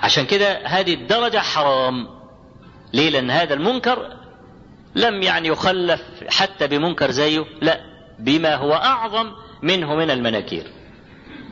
[0.02, 2.08] عشان كده هذه الدرجة حرام.
[2.94, 4.18] ليه؟ لأن هذا المنكر
[4.96, 7.82] لم يعني يخلف حتى بمنكر زيه لا
[8.20, 10.64] بما هو أعظم منه من المناكير.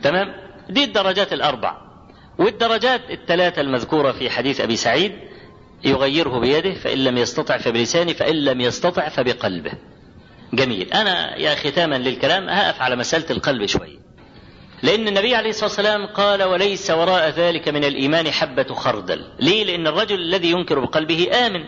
[0.02, 0.34] تمام؟
[0.70, 1.89] دي الدرجات الاربع
[2.40, 5.12] والدرجات الثلاثة المذكورة في حديث أبي سعيد
[5.84, 9.72] يغيره بيده فإن لم يستطع فبلسانه فإن لم يستطع فبقلبه.
[10.52, 10.92] جميل.
[10.92, 14.00] أنا يا ختاما للكلام هقف على مسألة القلب شوية
[14.82, 19.86] لأن النبي عليه الصلاة والسلام قال وليس وراء ذلك من الإيمان حبة خردل ليه؟ لأن
[19.86, 21.64] الرجل الذي ينكر بقلبه آمن.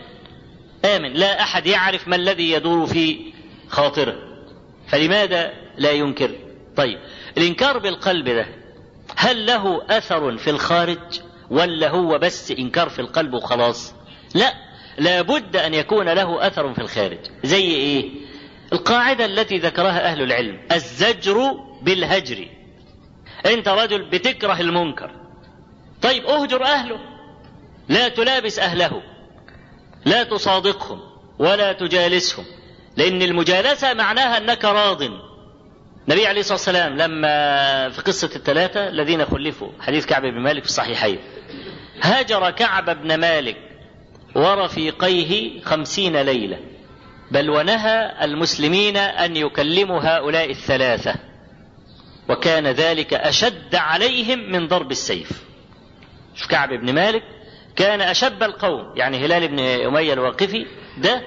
[0.85, 1.13] آمن.
[1.13, 3.19] لا أحد يعرف ما الذي يدور في
[3.69, 4.15] خاطره.
[4.87, 6.31] فلماذا لا ينكر؟
[6.75, 6.99] طيب.
[7.37, 8.62] الإنكار بالقلب ده
[9.15, 13.93] هل له أثر في الخارج ولا هو بس إنكار في القلب وخلاص؟
[14.35, 14.53] لا
[14.97, 17.19] لابد أن يكون له أثر في الخارج.
[17.43, 18.09] زي إيه؟
[18.73, 21.51] القاعدة التي ذكرها أهل العلم الزجر
[21.81, 22.47] بالهجر.
[23.45, 25.11] أنت رجل بتكره المنكر.
[26.01, 26.99] طيب أهجر أهله.
[27.89, 29.01] لا تلابس أهله.
[30.05, 30.99] لا تصادقهم
[31.39, 32.45] ولا تجالسهم
[32.97, 35.03] لأن المجالسة معناها أنك راض.
[36.07, 40.69] النبي عليه الصلاة والسلام لما في قصة الثلاثة الذين خلفوا حديث كعب بن مالك في
[40.69, 41.19] الصحيحين.
[42.01, 43.57] هاجر كعب بن مالك
[44.35, 46.59] ورفيقيه خمسين ليلة
[47.31, 51.15] بل ونهى المسلمين أن يكلموا هؤلاء الثلاثة.
[52.29, 55.29] وكان ذلك أشد عليهم من ضرب السيف.
[56.35, 57.23] شوف كعب بن مالك
[57.75, 60.65] كان أشب القوم يعني هلال بن أمية الواقفي
[60.97, 61.21] ده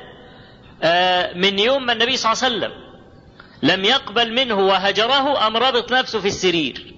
[0.83, 2.86] آه من يوم ما النبي صلى الله عليه وسلم
[3.63, 6.95] لم يقبل منه وهجره أم ربط نفسه في السرير.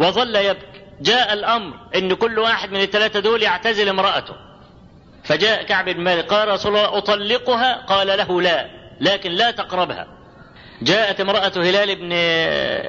[0.00, 0.66] وظل يبكي.
[1.00, 4.34] جاء الأمر أن كل واحد من الثلاثة دول يعتزل امرأته.
[5.24, 8.70] فجاء كعب بن مالك قال رسول الله أطلقها؟ قال له لا
[9.00, 10.06] لكن لا تقربها.
[10.82, 12.12] جاءت امرأة هلال بن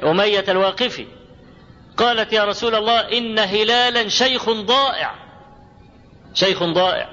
[0.08, 1.06] أمية الواقفي.
[1.96, 5.14] قالت يا رسول الله إن هلالا شيخ ضائع.
[6.34, 7.08] شيخ ضائع.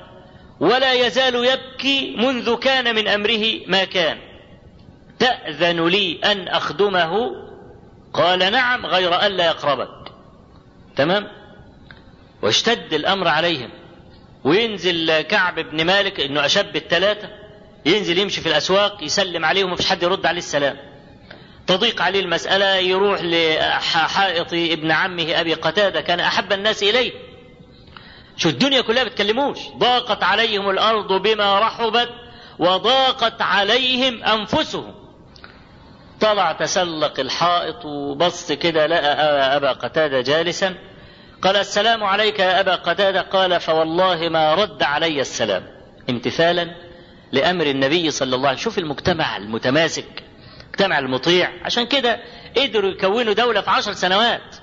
[0.60, 4.18] ولا يزال يبكي منذ كان من أمره ما كان.
[5.20, 7.32] تأذن لي أن أخدمه؟
[8.13, 10.11] قال نعم غير أن لا يقربك.
[10.95, 11.28] تمام؟
[12.41, 13.70] واشتد الأمر عليهم.
[14.43, 17.30] وينزل كعب بن مالك إنه أشب الثلاثه
[17.86, 20.78] ينزل يمشي في الأسواق يسلم عليهم ومفيش حد يرد عليه السلام.
[21.68, 27.11] تضيق عليه المسألة يروح لحائط ابن عمه أبي قتادة كان أحب الناس إليه.
[28.38, 29.59] شو الدنيا كلها بتكلموش.
[29.78, 32.09] ضاقت عليهم الأرض بما رحبت
[32.59, 35.05] وضاقت عليهم أنفسهم.
[36.22, 40.76] طلع تسلق الحائط وبص كده لقى أبا قتادة جالسا
[41.41, 45.63] قال السلام عليك يا أبا قتادة قال فوالله ما رد علي السلام.
[46.09, 46.76] امتثالا
[47.32, 48.63] لأمر النبي صلى الله عليه وسلم.
[48.63, 50.24] شوف المجتمع المتماسك
[50.63, 51.49] المجتمع المطيع.
[51.63, 52.20] عشان كده
[52.57, 54.55] قدروا يكونوا دولة في عشر سنوات.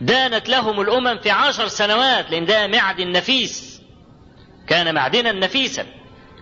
[0.00, 3.82] دانت لهم الأمم في عشر سنوات لأن ده معدن نفيس.
[4.66, 5.86] كان معدنا نفيسا.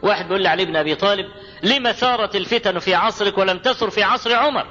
[0.03, 1.27] واحد بيقول لعلي بن أبي طالب
[1.65, 4.67] لما ثارت الفتن في عصرك ولم تثر في عصر عمر؟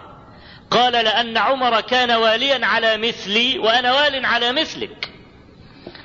[0.72, 5.10] قال لأن عمر كان واليا على مثلي وأنا وال على مثلك.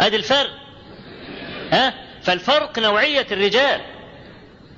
[0.01, 0.51] أدي الفرق.
[1.73, 3.81] ها؟ فالفرق نوعية الرجال.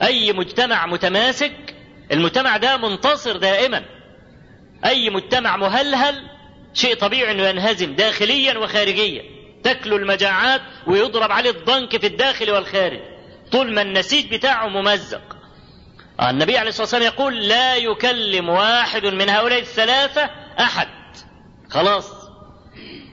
[0.02, 1.74] أي مجتمع متماسك
[2.12, 3.84] المجتمع ده منتصر دائما.
[4.84, 6.22] أي مجتمع مهلهل
[6.74, 9.22] شيء طبيعي أنه ينهزم داخليا وخارجيا.
[9.64, 13.00] تكلو المجاعات ويضرب عليه الضنك في الداخل والخارج.
[13.52, 15.39] طول ما النسيج بتاعه ممزق.
[16.28, 20.88] النبي عليه الصلاة والسلام يقول لا يكلم واحد من هؤلاء الثلاثة أحد.
[21.70, 22.10] خلاص.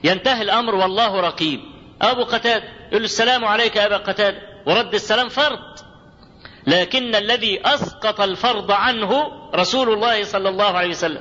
[0.04, 1.60] ينتهي الأمر والله رقيب.
[2.02, 5.78] أبو قتادة يقول السلام عليك أبا قتادة ورد السلام فرض
[6.66, 11.20] لكن الذي أسقط الفرض عنه رسول الله صلى الله عليه وسلم.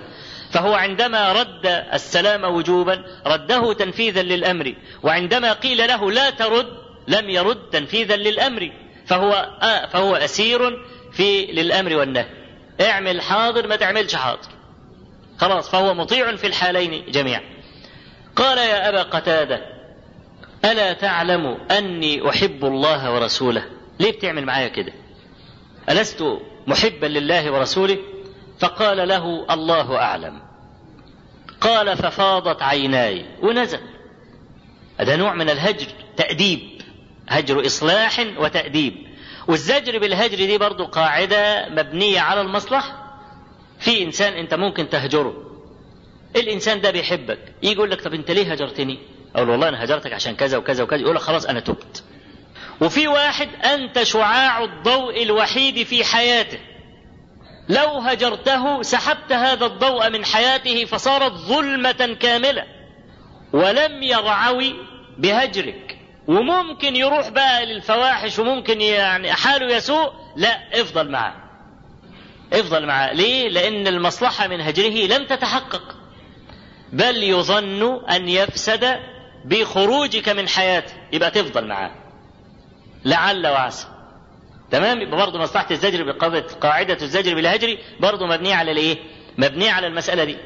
[0.52, 4.76] فهو عندما رد السلام وجوبا رده تنفيذا للأمر.
[5.04, 6.68] وعندما قيل له لا ترد
[7.08, 8.72] لم يرد تنفيذا للأمر.
[9.08, 9.32] فهو
[9.62, 10.86] آه فهو أسير
[11.18, 12.26] في للأمر والنهي.
[12.82, 14.50] اعمل حاضر ما تعملش حاضر.
[15.38, 17.42] خلاص فهو مطيع في الحالين جميعا.
[18.36, 19.62] قال يا أبا قتادة
[20.66, 23.66] ألا تعلم أني أحب الله ورسوله؟
[24.00, 24.94] ليه بتعمل معايا كده؟
[25.90, 27.98] ألست محبا لله ورسوله؟
[28.60, 30.42] فقال له الله أعلم.
[31.62, 33.80] قال ففاضت عيناي ونزل.
[34.98, 35.88] هذا نوع من الهجر
[36.18, 36.82] تأديب.
[37.30, 39.07] هجر إصلاح وتأديب.
[39.48, 43.08] والزجر بالهجر دي برضو قاعدة مبنية على المصلحة.
[43.80, 45.34] في إنسان أنت ممكن تهجره.
[46.36, 47.40] الإنسان ده بيحبك.
[47.64, 49.00] يجي يقول لك طب أنت ليه هجرتني؟
[49.36, 51.02] أقول والله أنا هجرتك عشان كذا وكذا وكذا.
[51.02, 52.04] يقول لك خلاص أنا تبت.
[52.82, 56.60] وفي واحد أنت شعاع الضوء الوحيد في حياته.
[57.70, 62.64] لو هجرته سحبت هذا الضوء من حياته فصارت ظلمة كاملة.
[63.54, 64.76] ولم يرعوي
[65.18, 65.87] بهجرك
[66.28, 71.34] وممكن يروح بقى للفواحش وممكن يعني حاله يسوء لا افضل معاه.
[72.54, 73.14] افضل معاه.
[73.14, 75.96] ليه؟ لأن المصلحة من هجره لم تتحقق.
[76.94, 79.00] بل يظن أن يفسد
[79.46, 80.94] بخروجك من حياته.
[81.14, 81.92] يبقى تفضل معاه.
[83.06, 83.88] لعل وعسى.
[84.72, 86.12] تمام؟ يبقى برضه مصلحة الزجر
[86.62, 88.98] قاعدة الزجر بالهجر برضه مبنية على الإيه؟
[89.38, 90.38] مبنية على المسألة دي.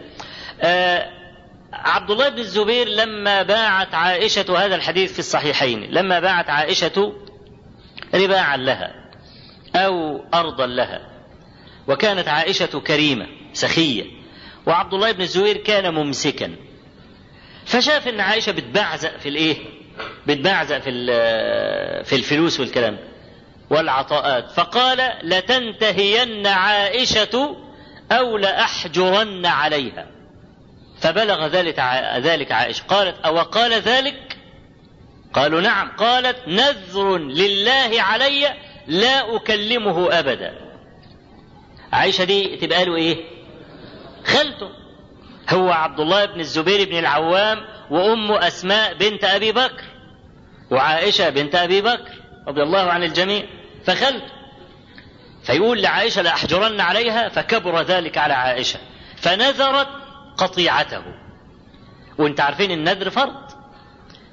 [0.61, 1.20] آه
[1.73, 7.13] عبد الله بن الزبير لما باعت عائشة هذا الحديث في الصحيحين لما باعت عائشة
[8.13, 8.91] رباعا لها
[9.75, 11.07] أو أرضا لها
[11.87, 14.05] وكانت عائشة كريمة سخية
[14.67, 16.55] وعبد الله بن الزبير كان ممسكا.
[17.65, 19.57] فشاف إن عائشة بتبعزق في الإيه؟
[20.27, 20.91] بتبعزق في
[22.03, 22.97] في الفلوس والكلام
[23.69, 24.51] والعطاءات.
[24.51, 27.55] فقال لتنتهين عائشة
[28.11, 30.07] أو لأحجرن عليها.
[31.01, 31.79] فبلغ ذلك
[32.15, 34.37] ذلك عائشة قالت أو قال ذلك؟
[35.33, 35.91] قالوا نعم.
[35.97, 38.53] قالت نذر لله علي
[38.87, 40.53] لا أكلمه أبدا.
[41.93, 43.17] عائشة دي تبقى له إيه؟
[44.25, 44.69] خالته.
[45.49, 47.57] هو عبد الله بن الزبير بن العوام
[47.89, 49.83] وأمه أسماء بنت أبي بكر
[50.71, 52.11] وعائشة بنت أبي بكر
[52.47, 53.45] رضي الله عن الجميع.
[53.85, 54.31] فخالته.
[55.43, 57.29] فيقول لعائشة لأحجرن عليها.
[57.29, 58.79] فكبر ذلك على عائشة.
[59.17, 60.00] فنذرت
[60.37, 61.03] قطيعته.
[62.17, 63.51] وانت عارفين النذر فرض.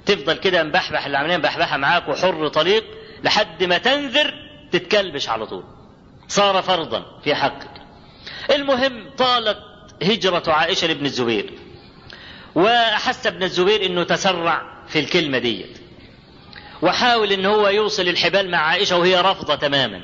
[0.05, 2.83] تفضل كده مبحبح العملية مبحبحة معاك وحر طليق
[3.23, 4.33] لحد ما تنذر
[4.71, 5.63] تتكلبش على طول.
[6.27, 7.81] صار فرضا في حقك.
[8.51, 9.59] المهم طالت
[10.03, 11.53] هجرة عائشة لابن الزبير.
[12.55, 15.79] وأحس ابن الزبير أنه تسرع في الكلمة ديت.
[16.81, 20.01] وحاول أنه هو يوصل الحبال مع عائشة وهي رافضة تماما.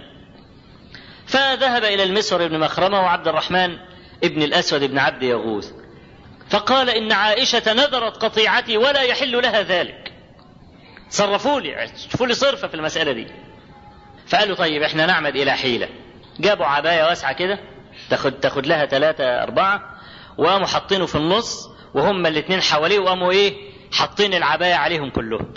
[1.28, 3.78] فذهب إلى المسور بن مخرمة وعبد الرحمن
[4.24, 5.72] ابن الأسود بن عبد يغوث.
[6.50, 10.12] فقال إن عائشة نذرت قطيعتي ولا يحل لها ذلك.
[11.10, 13.28] صرفوا لي شوفوا لي صرفة في المسألة دي.
[14.28, 15.90] فقالوا طيب إحنا نعمد إلى حيلة.
[16.40, 17.60] جابوا عباية واسعة كده
[18.10, 19.82] تاخد تاخد لها ثلاثة أربعة
[20.38, 23.54] وقاموا حاطينه في النص وهم الاثنين حواليه وقاموا إيه؟
[23.92, 25.54] حاطين العباية عليهم كلهم.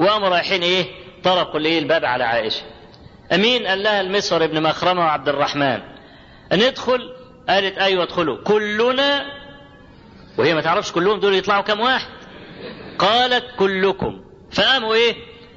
[0.00, 0.86] وقاموا رايحين إيه؟
[1.24, 2.62] طرقوا الايه الباب على عائشة.
[3.32, 5.80] أمين قال لها المسور ابن مخرمة وعبد الرحمن
[6.52, 7.00] ندخل؟
[7.48, 8.44] قالت أيوه ادخلوا.
[8.44, 9.24] كلنا
[10.38, 12.08] وهي ما تعرفش كلهم دول يطلعوا كم واحد؟
[12.98, 14.20] قالت كلكم.
[14.52, 15.14] فقاموا إيه؟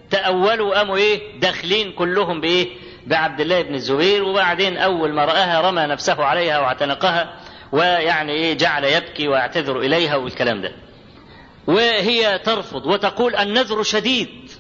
[0.10, 2.68] تأولوا قاموا إيه؟ داخلين كلهم بإيه؟
[3.08, 7.34] بعبد الله بن الزبير وبعدين أول ما رآها رمى نفسه عليها واعتنقها
[7.72, 10.72] ويعني إيه؟ جعل يبكي ويعتذر إليها والكلام ده.
[11.68, 14.52] وهي ترفض وتقول النذر شديد.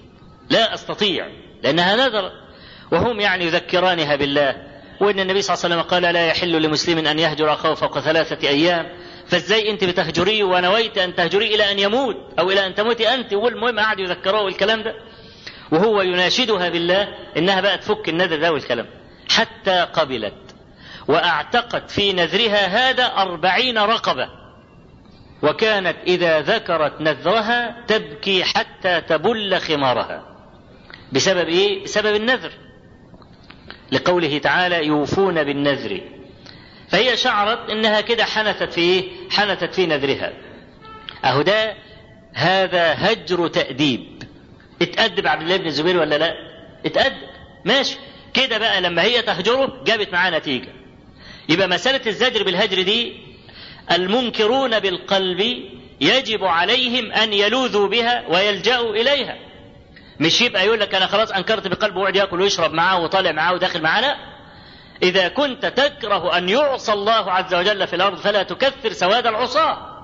[0.49, 1.27] لا أستطيع
[1.63, 2.31] لأنها نذر.
[2.91, 4.55] وهم يعني يذكرانها بالله.
[5.01, 8.47] وإن النبي صلى الله عليه وسلم قال لا يحل لمسلم أن يهجر اخاه فوق ثلاثة
[8.47, 8.89] أيام.
[9.27, 13.79] فازاي انت بتهجريه ونويت ان تهجريه إلى ان يموت أو إلى ان تموتي انت؟ والمهم
[13.79, 14.95] قعدوا يذكروه الكلام ده.
[15.71, 17.07] وهو يناشدها بالله
[17.37, 18.85] انها بقى تفك النذر ده والكلام.
[19.29, 20.33] حتى قبلت.
[21.07, 24.29] واعتقت في نذرها هذا أربعين رقبة.
[25.43, 30.23] وكانت إذا ذكرت نذرها تبكي حتى تبل خمارها.
[31.11, 32.51] بسبب إيه؟ بسبب النذر.
[33.91, 36.01] لقوله تعالى يوفون بالنذر.
[36.89, 40.33] فهي شعرت إنها كده حنثت في إيه؟ حنثت في نذرها.
[41.25, 41.75] أهو ده
[42.33, 44.23] هذا هجر تأديب.
[44.81, 46.33] اتأدب عبد الله بن الزبير ولا لا؟
[46.85, 47.17] اتأدب
[47.65, 47.97] ماشي
[48.33, 50.69] كده بقى لما هي تهجره جابت معاه نتيجة.
[51.49, 53.13] يبقى مسألة الزجر بالهجر دي
[53.91, 55.63] المنكرون بالقلب
[56.01, 59.37] يجب عليهم أن يلوذوا بها ويلجأوا إليها.
[60.19, 63.81] مش يبقى يقول لك أنا خلاص أنكرت بقلبه ويقعد يأكل ويشرب معاه وطالع معاه وداخل
[63.81, 64.15] معاه لا.
[65.03, 69.97] إذا كنت تكره أن يعصى الله عز وجل في الأرض فلا تكثر سواد العصاة.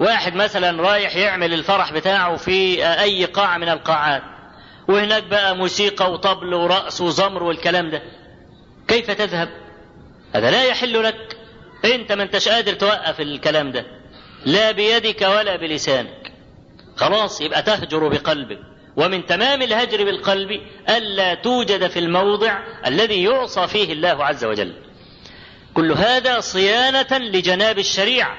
[0.00, 4.22] واحد مثلا رايح يعمل الفرح بتاعه في أي قاعة من القاعات
[4.88, 8.02] وهناك بقى موسيقى وطبل ورقص وزمر والكلام ده.
[8.88, 9.48] كيف تذهب؟
[10.34, 11.36] هذا لا يحل لك.
[11.84, 13.86] أنت ما أنتش قادر توقف الكلام ده.
[14.44, 16.32] لا بيدك ولا بلسانك.
[16.96, 18.58] خلاص يبقى تهجر بقلبك.
[18.96, 24.72] ومن تمام الهجر بالقلب ألا توجد في الموضع الذي يعصى فيه الله عز وجل.
[25.74, 28.36] كل هذا صيانة لجناب الشريعة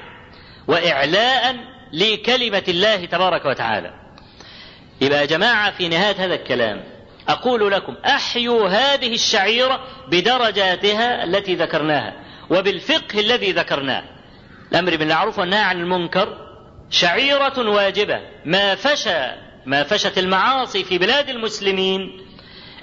[0.68, 1.56] وإعلاء
[1.92, 3.94] لكلمة الله تبارك وتعالى.
[5.00, 6.84] يبقى يا جماعة في نهاية هذا الكلام
[7.28, 12.12] أقول لكم أحيوا هذه الشعيرة بدرجاتها التي ذكرناها
[12.50, 14.04] وبالفقه الذي ذكرناه.
[14.72, 16.38] الأمر بالمعروف والنهي عن المنكر
[16.90, 22.26] شعيرة واجبة ما فشى ما فشت المعاصي في بلاد المسلمين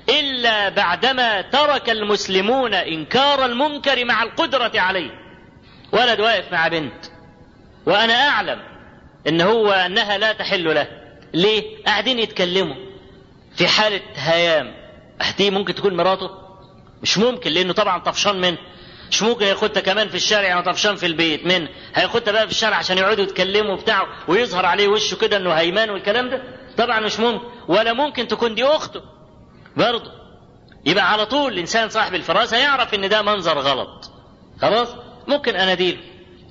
[0.09, 5.09] إلا بعدما ترك المسلمون إنكار المنكر مع القدرة عليه.
[5.91, 7.05] ولد واقف مع بنت.
[7.85, 8.59] وأنا أعلم
[9.27, 10.87] إن هو أنها لا تحل له.
[11.33, 12.75] ليه؟ قاعدين يتكلموا.
[13.55, 14.73] في حالة هيام.
[15.37, 16.29] دي ممكن تكون مراته؟
[17.01, 18.57] مش ممكن لأنه طبعا طفشان منه.
[19.11, 21.45] مش ممكن ياخدها كمان في الشارع يعني طفشان في البيت.
[21.45, 25.89] من هياخدها بقى في الشارع عشان يقعدوا يتكلموا بتاعه ويظهر عليه وشه كده إنه هيمان
[25.89, 26.43] والكلام ده؟
[26.77, 27.45] طبعا مش ممكن.
[27.67, 29.01] ولا ممكن تكون دي أخته.
[29.77, 30.11] برضه.
[30.85, 34.11] يبقى على طول الإنسان صاحب الفراسة يعرف إن ده منظر غلط.
[34.61, 34.95] خلاص؟
[35.27, 35.97] ممكن أناديله.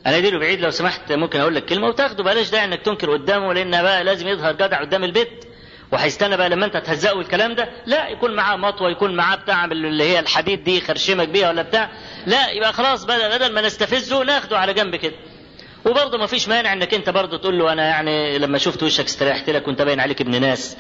[0.07, 2.25] أناديله بعيد لو سمحت ممكن أقول لك كلمة وتاخده.
[2.25, 5.45] بلاش داعي إنك تنكر قدامه لأن بقى لازم يظهر جدع قدام البيت.
[5.93, 7.69] وهيستنى بقى لما أنت تهزقه الكلام ده.
[7.87, 11.91] لا يكون معاه مطوة يكون معاه بتاع اللي هي الحديد دي خرشمك بيها ولا بتاع.
[12.27, 15.15] لا يبقى خلاص بدل بدل ما نستفزه ناخده على جنب كده.
[15.87, 19.51] وبرضه ما فيش مانع انك انت برضه تقول له أنا يعني لما شفت وشك استريحت
[19.51, 20.77] لك وانت باين عليك ابن ناس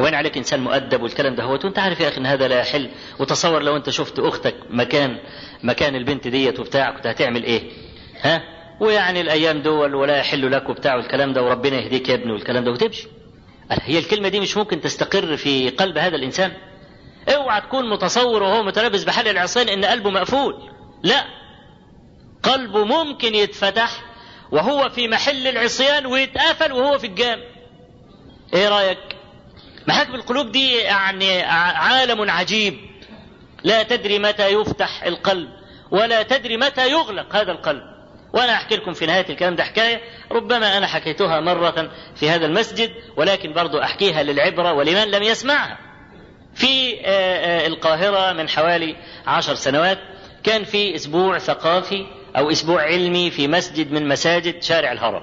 [0.00, 2.90] وين عليك انسان مؤدب والكلام ده هو وانت عارف يا أخي إن هذا لا يحل.
[3.18, 5.18] وتصور لو انت شفت أختك مكان
[5.62, 7.62] مكان البنت ديت وبتاع كنت هتعمل إيه؟
[8.22, 8.42] ها؟
[8.80, 12.70] ويعني الأيام دول ولا يحل لك وبتاع والكلام ده وربنا يهديك يا ابني والكلام ده
[12.70, 13.08] وتمشي.
[13.70, 16.52] هي الكلمة دي مش ممكن تستقر في قلب هذا الإنسان؟
[17.28, 20.54] اوعى تكون متصور وهو متلبس بحل العصيان إن قلبه مقفول.
[21.02, 21.24] لا.
[22.42, 24.04] قلبه ممكن يتفتح
[24.52, 27.42] وهو في محل العصيان ويتقفل وهو في الجامع.
[28.54, 28.98] إيه رأيك؟
[29.88, 32.78] محاكم القلوب دي يعني عالم عجيب.
[33.64, 35.48] لا تدري متى يفتح القلب
[35.90, 37.82] ولا تدري متى يغلق هذا القلب.
[38.32, 40.00] وأنا أحكي لكم في نهاية الكلام ده حكاية
[40.32, 45.78] ربما أنا حكيتها مرة في هذا المسجد ولكن برضو أحكيها للعبرة ولمن لم يسمعها.
[46.54, 47.00] في
[47.66, 48.96] القاهرة من حوالي
[49.26, 49.98] عشر سنوات
[50.44, 52.06] كان في أسبوع ثقافي
[52.38, 55.22] أو أسبوع علمي في مسجد من مساجد شارع الهرم.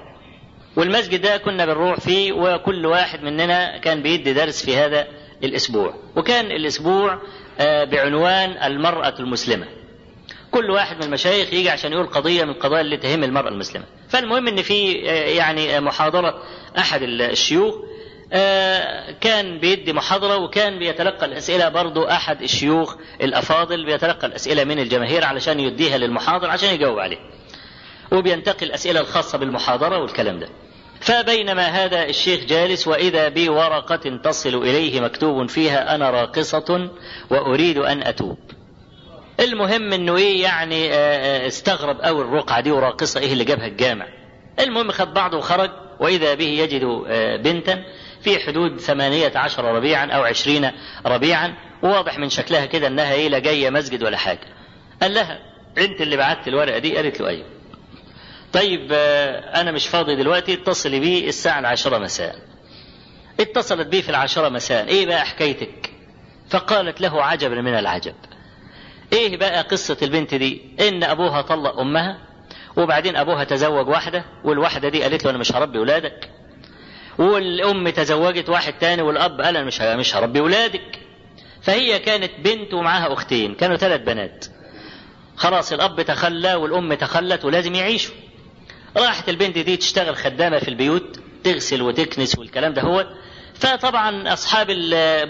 [0.76, 5.06] والمسجد ده كنا بنروح فيه وكل واحد مننا كان بيدي درس في هذا
[5.44, 5.94] الأسبوع.
[6.16, 7.18] وكان الأسبوع
[7.60, 9.66] بعنوان المرأة المسلمة.
[10.50, 13.84] كل واحد من المشايخ يجي عشان يقول قضية من القضايا اللي تهم المرأة المسلمة.
[14.08, 14.92] فالمهم إن في
[15.36, 16.42] يعني محاضرة
[16.78, 17.74] أحد الشيوخ
[19.20, 25.60] كان بيدي محاضرة وكان بيتلقى الأسئلة برضو أحد الشيوخ الأفاضل بيتلقى الأسئلة من الجماهير علشان
[25.60, 27.18] يديها للمحاضر عشان يجاوب عليه.
[28.12, 30.48] وبينتقي الأسئلة الخاصة بالمحاضرة والكلام ده.
[31.00, 36.90] فبينما هذا الشيخ جالس وإذا بورقة تصل إليه مكتوب فيها أنا راقصة
[37.30, 38.38] وأريد أن أتوب.
[39.40, 40.94] المهم إنه إيه يعني
[41.46, 44.06] استغرب قوي الرقعة دي وراقصة إيه اللي جابها الجامع.
[44.60, 45.70] المهم خد بعضه وخرج
[46.00, 46.84] وإذا به يجد
[47.42, 47.84] بنتا
[48.26, 50.70] في حدود ثمانية عشر ربيعا أو عشرين
[51.06, 54.46] ربيعا وواضح من شكلها كده أنها إيه لا جاية مسجد ولا حاجة.
[55.02, 55.38] قال لها
[55.78, 56.96] أنت اللي بعت الورقة دي.
[56.96, 57.46] قالت له أيوه.
[58.52, 58.88] طيب
[59.54, 62.36] أنا مش فاضي دلوقتي اتصلي بيه الساعة العاشرة مساء.
[63.40, 64.88] اتصلت بيه في العاشرة مساء.
[64.88, 65.90] إيه بقى حكايتك؟
[66.50, 68.14] فقالت له عجبا من العجب.
[69.12, 72.18] إيه بقى قصة البنت دي؟ إن أبوها طلق أمها
[72.76, 76.30] وبعدين أبوها تزوج واحدة والواحدة دي قالت له أنا مش هربي ولادك
[77.18, 80.98] والأم تزوجت واحد تاني والأب قال أنا مش مش هربي ولادك.
[81.62, 84.46] فهي كانت بنت ومعاها أختين كانوا ثلاث بنات.
[85.36, 88.14] خلاص الأب تخلى والأم تخلت ولازم يعيشوا.
[88.96, 93.06] راحت البنت دي تشتغل خدامة في البيوت تغسل وتكنس والكلام ده هو.
[93.54, 94.66] فطبعا أصحاب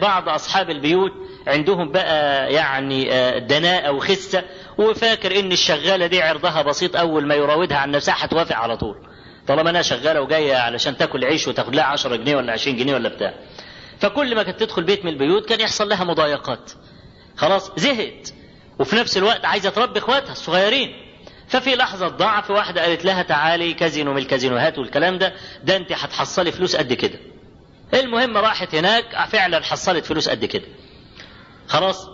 [0.01, 1.13] بعض أصحاب البيوت
[1.47, 3.05] عندهم بقى يعني
[3.41, 4.43] دناءة وخسة.
[4.79, 8.97] وفاكر إن الشغالة دي عرضها بسيط أول ما يراودها عن نفسها هتوافق على طول.
[9.49, 13.09] طالما أنا شغالة وجاية علشان تاكل عيش وتاخد لها 10 جنيه ولا 20 جنيه ولا
[13.09, 13.35] بتاع.
[14.01, 16.73] فكل ما كانت تدخل بيت من البيوت كان يحصل لها مضايقات.
[17.37, 18.35] خلاص زهقت.
[18.79, 20.97] وفي نفس الوقت عايزة تربي إخواتها الصغيرين.
[21.49, 25.33] ففي لحظة ضعف واحدة قالت لها تعالي كازينو من الكازينوهات والكلام ده
[25.65, 27.19] ده أنت هتحصلي فلوس قد كده.
[27.95, 30.65] المهم راحت هناك فعلا حصلت فلوس قد كده.
[31.69, 32.09] خلاص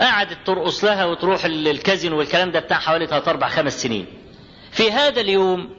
[0.00, 4.06] قعدت ترقص لها وتروح الكازينو والكلام ده بتاع حوالي ثلاث أربع خمس سنين.
[4.72, 5.70] في هذا اليوم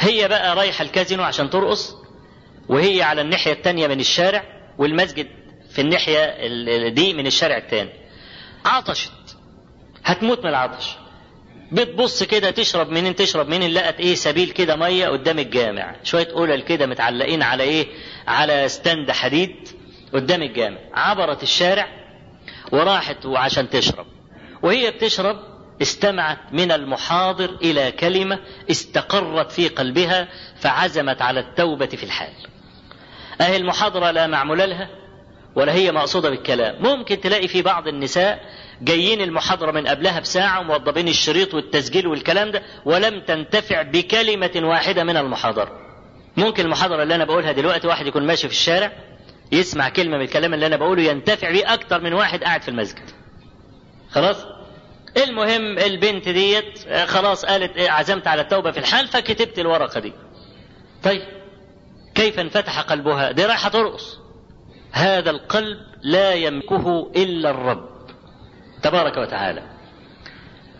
[0.00, 1.94] هي بقى رايحة الكازينو عشان ترقص
[2.68, 4.44] وهي على الناحية التانية من الشارع
[4.78, 5.26] والمسجد
[5.70, 6.36] في الناحية
[6.88, 7.90] دي من الشارع التاني.
[8.64, 9.12] عطشت.
[10.04, 10.96] هتموت من العطش.
[11.72, 15.96] بتبص كده تشرب منين؟ تشرب منين؟ لقت إيه؟ سبيل كده مية قدام الجامع.
[16.04, 17.86] شوية قلل كده متعلقين على إيه؟
[18.26, 19.68] على ستاند حديد
[20.14, 20.78] قدام الجامع.
[20.94, 21.88] عبرت الشارع
[22.72, 24.06] وراحت وعشان تشرب.
[24.62, 28.38] وهي بتشرب استمعت من المحاضر إلى كلمة
[28.70, 30.28] استقرت في قلبها
[30.60, 32.32] فعزمت على التوبة في الحال.
[33.40, 34.88] اهي المحاضرة لا معمول لها
[35.54, 36.82] ولا هي مقصودة بالكلام.
[36.82, 38.40] ممكن تلاقي في بعض النساء
[38.82, 45.16] جايين المحاضرة من قبلها بساعة وموضبين الشريط والتسجيل والكلام ده ولم تنتفع بكلمة واحدة من
[45.16, 45.80] المحاضرة.
[46.36, 48.92] ممكن المحاضرة اللي أنا بقولها دلوقتي واحد يكون ماشي في الشارع
[49.52, 53.10] يسمع كلمة من الكلام اللي أنا بقوله ينتفع بيه أكتر من واحد قاعد في المسجد.
[54.10, 54.36] خلاص؟
[55.16, 60.12] المهم البنت ديت خلاص قالت عزمت على التوبة في الحال فكتبت الورقة دي.
[61.02, 61.22] طيب
[62.14, 64.18] كيف انفتح قلبها؟ دي رايحة ترقص.
[64.92, 67.88] هذا القلب لا يملكه إلا الرب.
[68.82, 69.62] تبارك وتعالى.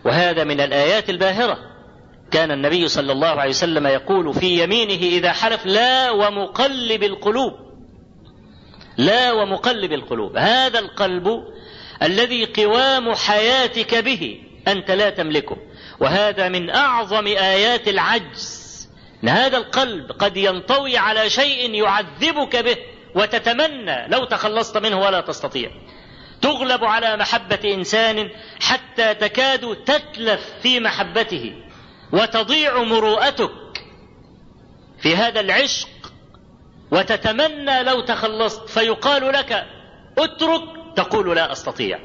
[0.05, 1.59] وهذا من الآيات الباهرة.
[2.31, 7.53] كان النبي صلى الله عليه وسلم يقول في يمينه إذا حلف لا ومقلب القلوب.
[8.97, 10.37] لا ومقلب القلوب.
[10.37, 11.45] هذا القلب
[12.05, 15.57] الذي قوام حياتك به أنت لا تملكه.
[16.01, 18.65] وهذا من أعظم آيات العجز.
[19.25, 22.77] أن هذا القلب قد ينطوي على شيء يعذبك به
[23.15, 25.71] وتتمنى لو تخلصت منه ولا تستطيع.
[26.43, 28.31] تغلب على محبة إنسان
[28.61, 31.53] حتى تكاد تتلف في محبته
[32.13, 33.85] وتضيع مروءتك
[34.99, 35.89] في هذا العشق
[36.91, 38.69] وتتمنى لو تخلصت.
[38.69, 39.67] فيقال لك
[40.19, 41.99] اترك تقول لا أستطيع.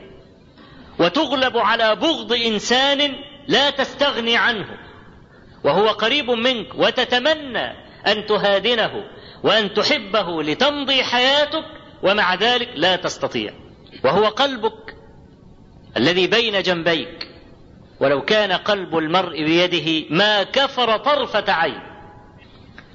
[0.99, 3.15] وتغلب على بغض إنسان
[3.47, 4.77] لا تستغني عنه.
[5.63, 7.67] وهو قريب منك وتتمنى
[8.07, 9.03] أن تهادنه
[9.43, 11.65] وأن تحبه لتمضي حياتك
[12.03, 13.53] ومع ذلك لا تستطيع.
[14.03, 14.95] وهو قلبك
[15.97, 17.27] الذي بين جنبيك.
[17.99, 21.81] ولو كان قلب المرء بيده ما كفر طرفة عين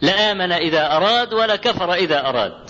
[0.03, 2.64] لآمن إذا أراد ولا كفر إذا أراد.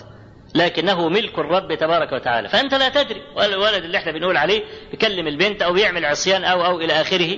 [0.54, 2.48] لكنه ملك الرب تبارك وتعالى.
[2.48, 6.80] فأنت لا تدري الولد اللي إحنا بنقول عليه بيكلم البنت أو بيعمل عصيان أو أو
[6.80, 7.36] إلى آخره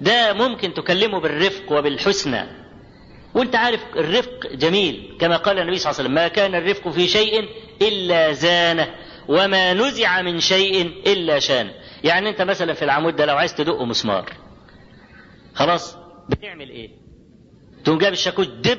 [0.00, 2.44] ده ممكن تكلمه بالرفق وبالحسنى.
[3.34, 7.08] وأنت عارف الرفق جميل كما قال النبي صلى الله عليه وسلم ما كان الرفق في
[7.08, 7.48] شيء
[7.82, 8.94] إلا زانه
[9.28, 11.70] وما نزع من شيء إلا شانه
[12.04, 14.32] يعني أنت مثلا في العمود ده لو عايز تدق مسمار
[15.54, 15.96] خلاص
[16.28, 16.90] بتعمل إيه؟
[17.84, 18.78] تقوم جايب الشاكوش دب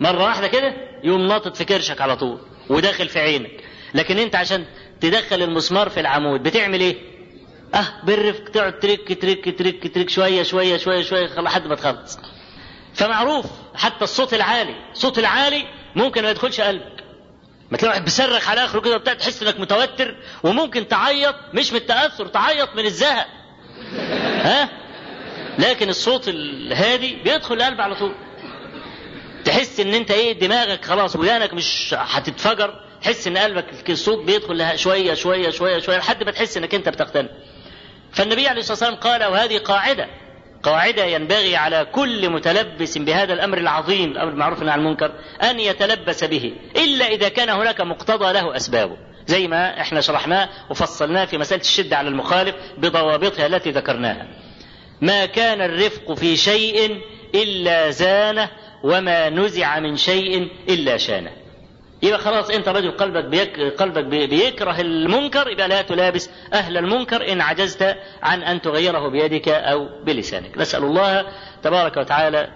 [0.00, 0.74] مرة واحدة كده
[1.06, 2.38] يقوم ناطط في كرشك على طول
[2.68, 3.64] وداخل في عينك.
[3.94, 4.64] لكن انت عشان
[5.00, 6.96] تدخل المسمار في العمود بتعمل إيه؟
[7.74, 12.18] أه بالرفق تقعد ترك ترك ترك ترك شوية شوية شوية شوية لحد ما تخلص.
[12.94, 15.64] فمعروف حتى الصوت العالي الصوت العالي
[15.96, 17.04] ممكن ما يدخلش قلبك.
[17.70, 21.78] ما تلاقي واحد بيصرخ على آخره كده وبتاع تحس إنك متوتر وممكن تعيط مش من
[21.78, 23.26] التأثر تعيط من الزهق.
[24.46, 24.68] ها
[25.58, 28.14] لكن الصوت الهادي بيدخل القلب على طول.
[29.46, 32.74] تحس إن أنت إيه دماغك خلاص ودانك مش هتتفجر.
[33.02, 37.28] تحس إن قلبك الصوت بيدخل شوية شوية شوية شوية لحد ما تحس إنك أنت بتقتنع.
[38.12, 40.06] فالنبي عليه الصلاة والسلام قال وهذه قاعدة.
[40.62, 46.52] قاعدة ينبغي على كل متلبس بهذا الأمر العظيم الأمر المعروف عن المنكر أن يتلبس به
[46.76, 48.96] إلا إذا كان هناك مقتضى له أسبابه.
[49.26, 54.26] زي ما إحنا شرحناه وفصلناه في مسألة الشدة على المخالف بضوابطها التي ذكرناها.
[55.00, 57.00] ما كان الرفق في شيء
[57.34, 58.50] إلا زانه
[58.84, 61.30] وما نزع من شيء إلا شانه.
[62.02, 67.40] يبقى خلاص أنت رجل قلبك بيك قلبك بيكره المنكر يبقى لا تلابس أهل المنكر إن
[67.40, 70.58] عجزت عن أن تغيره بيدك أو بلسانك.
[70.58, 71.26] نسأل الله
[71.62, 72.48] تبارك وتعالى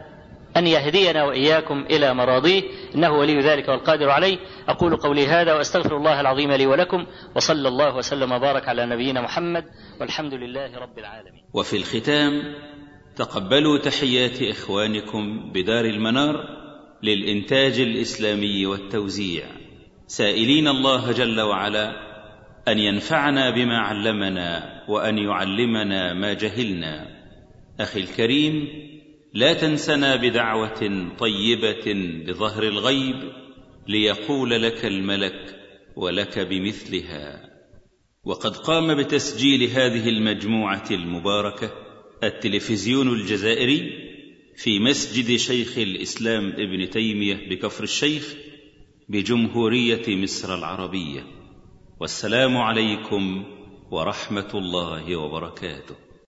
[0.56, 2.62] أن يهدينا وإياكم إلى مراضيه.
[2.94, 4.38] إنه ولي ذلك والقادر عليه.
[4.68, 7.06] أقول قولي هذا وأستغفر الله العظيم لي ولكم.
[7.36, 9.64] وصلى الله وسلم وبارك على نبينا محمد
[10.00, 11.44] والحمد لله رب العالمين.
[11.54, 12.42] وفي الختام
[13.20, 16.44] تقبلوا تحيات إخوانكم بدار المنار
[17.02, 19.44] للإنتاج الإسلامي والتوزيع.
[20.06, 21.90] سائلين الله جل وعلا
[22.68, 27.06] أن ينفعنا بما علمنا وأن يعلمنا ما جهلنا.
[27.80, 28.68] أخي الكريم
[29.34, 31.94] لا تنسنا بدعوة طيبة
[32.26, 33.32] بظهر الغيب
[33.88, 35.56] ليقول لك الملك
[35.96, 37.50] ولك بمثلها.
[38.24, 41.89] وقد قام بتسجيل هذه المجموعة المباركة
[42.24, 44.10] التلفزيون الجزائري
[44.56, 48.34] في مسجد شيخ الإسلام ابن تيمية بكفر الشيخ
[49.08, 51.26] بجمهورية مصر العربية.
[52.00, 53.44] والسلام عليكم
[53.90, 56.09] ورحمة الله وبركاته.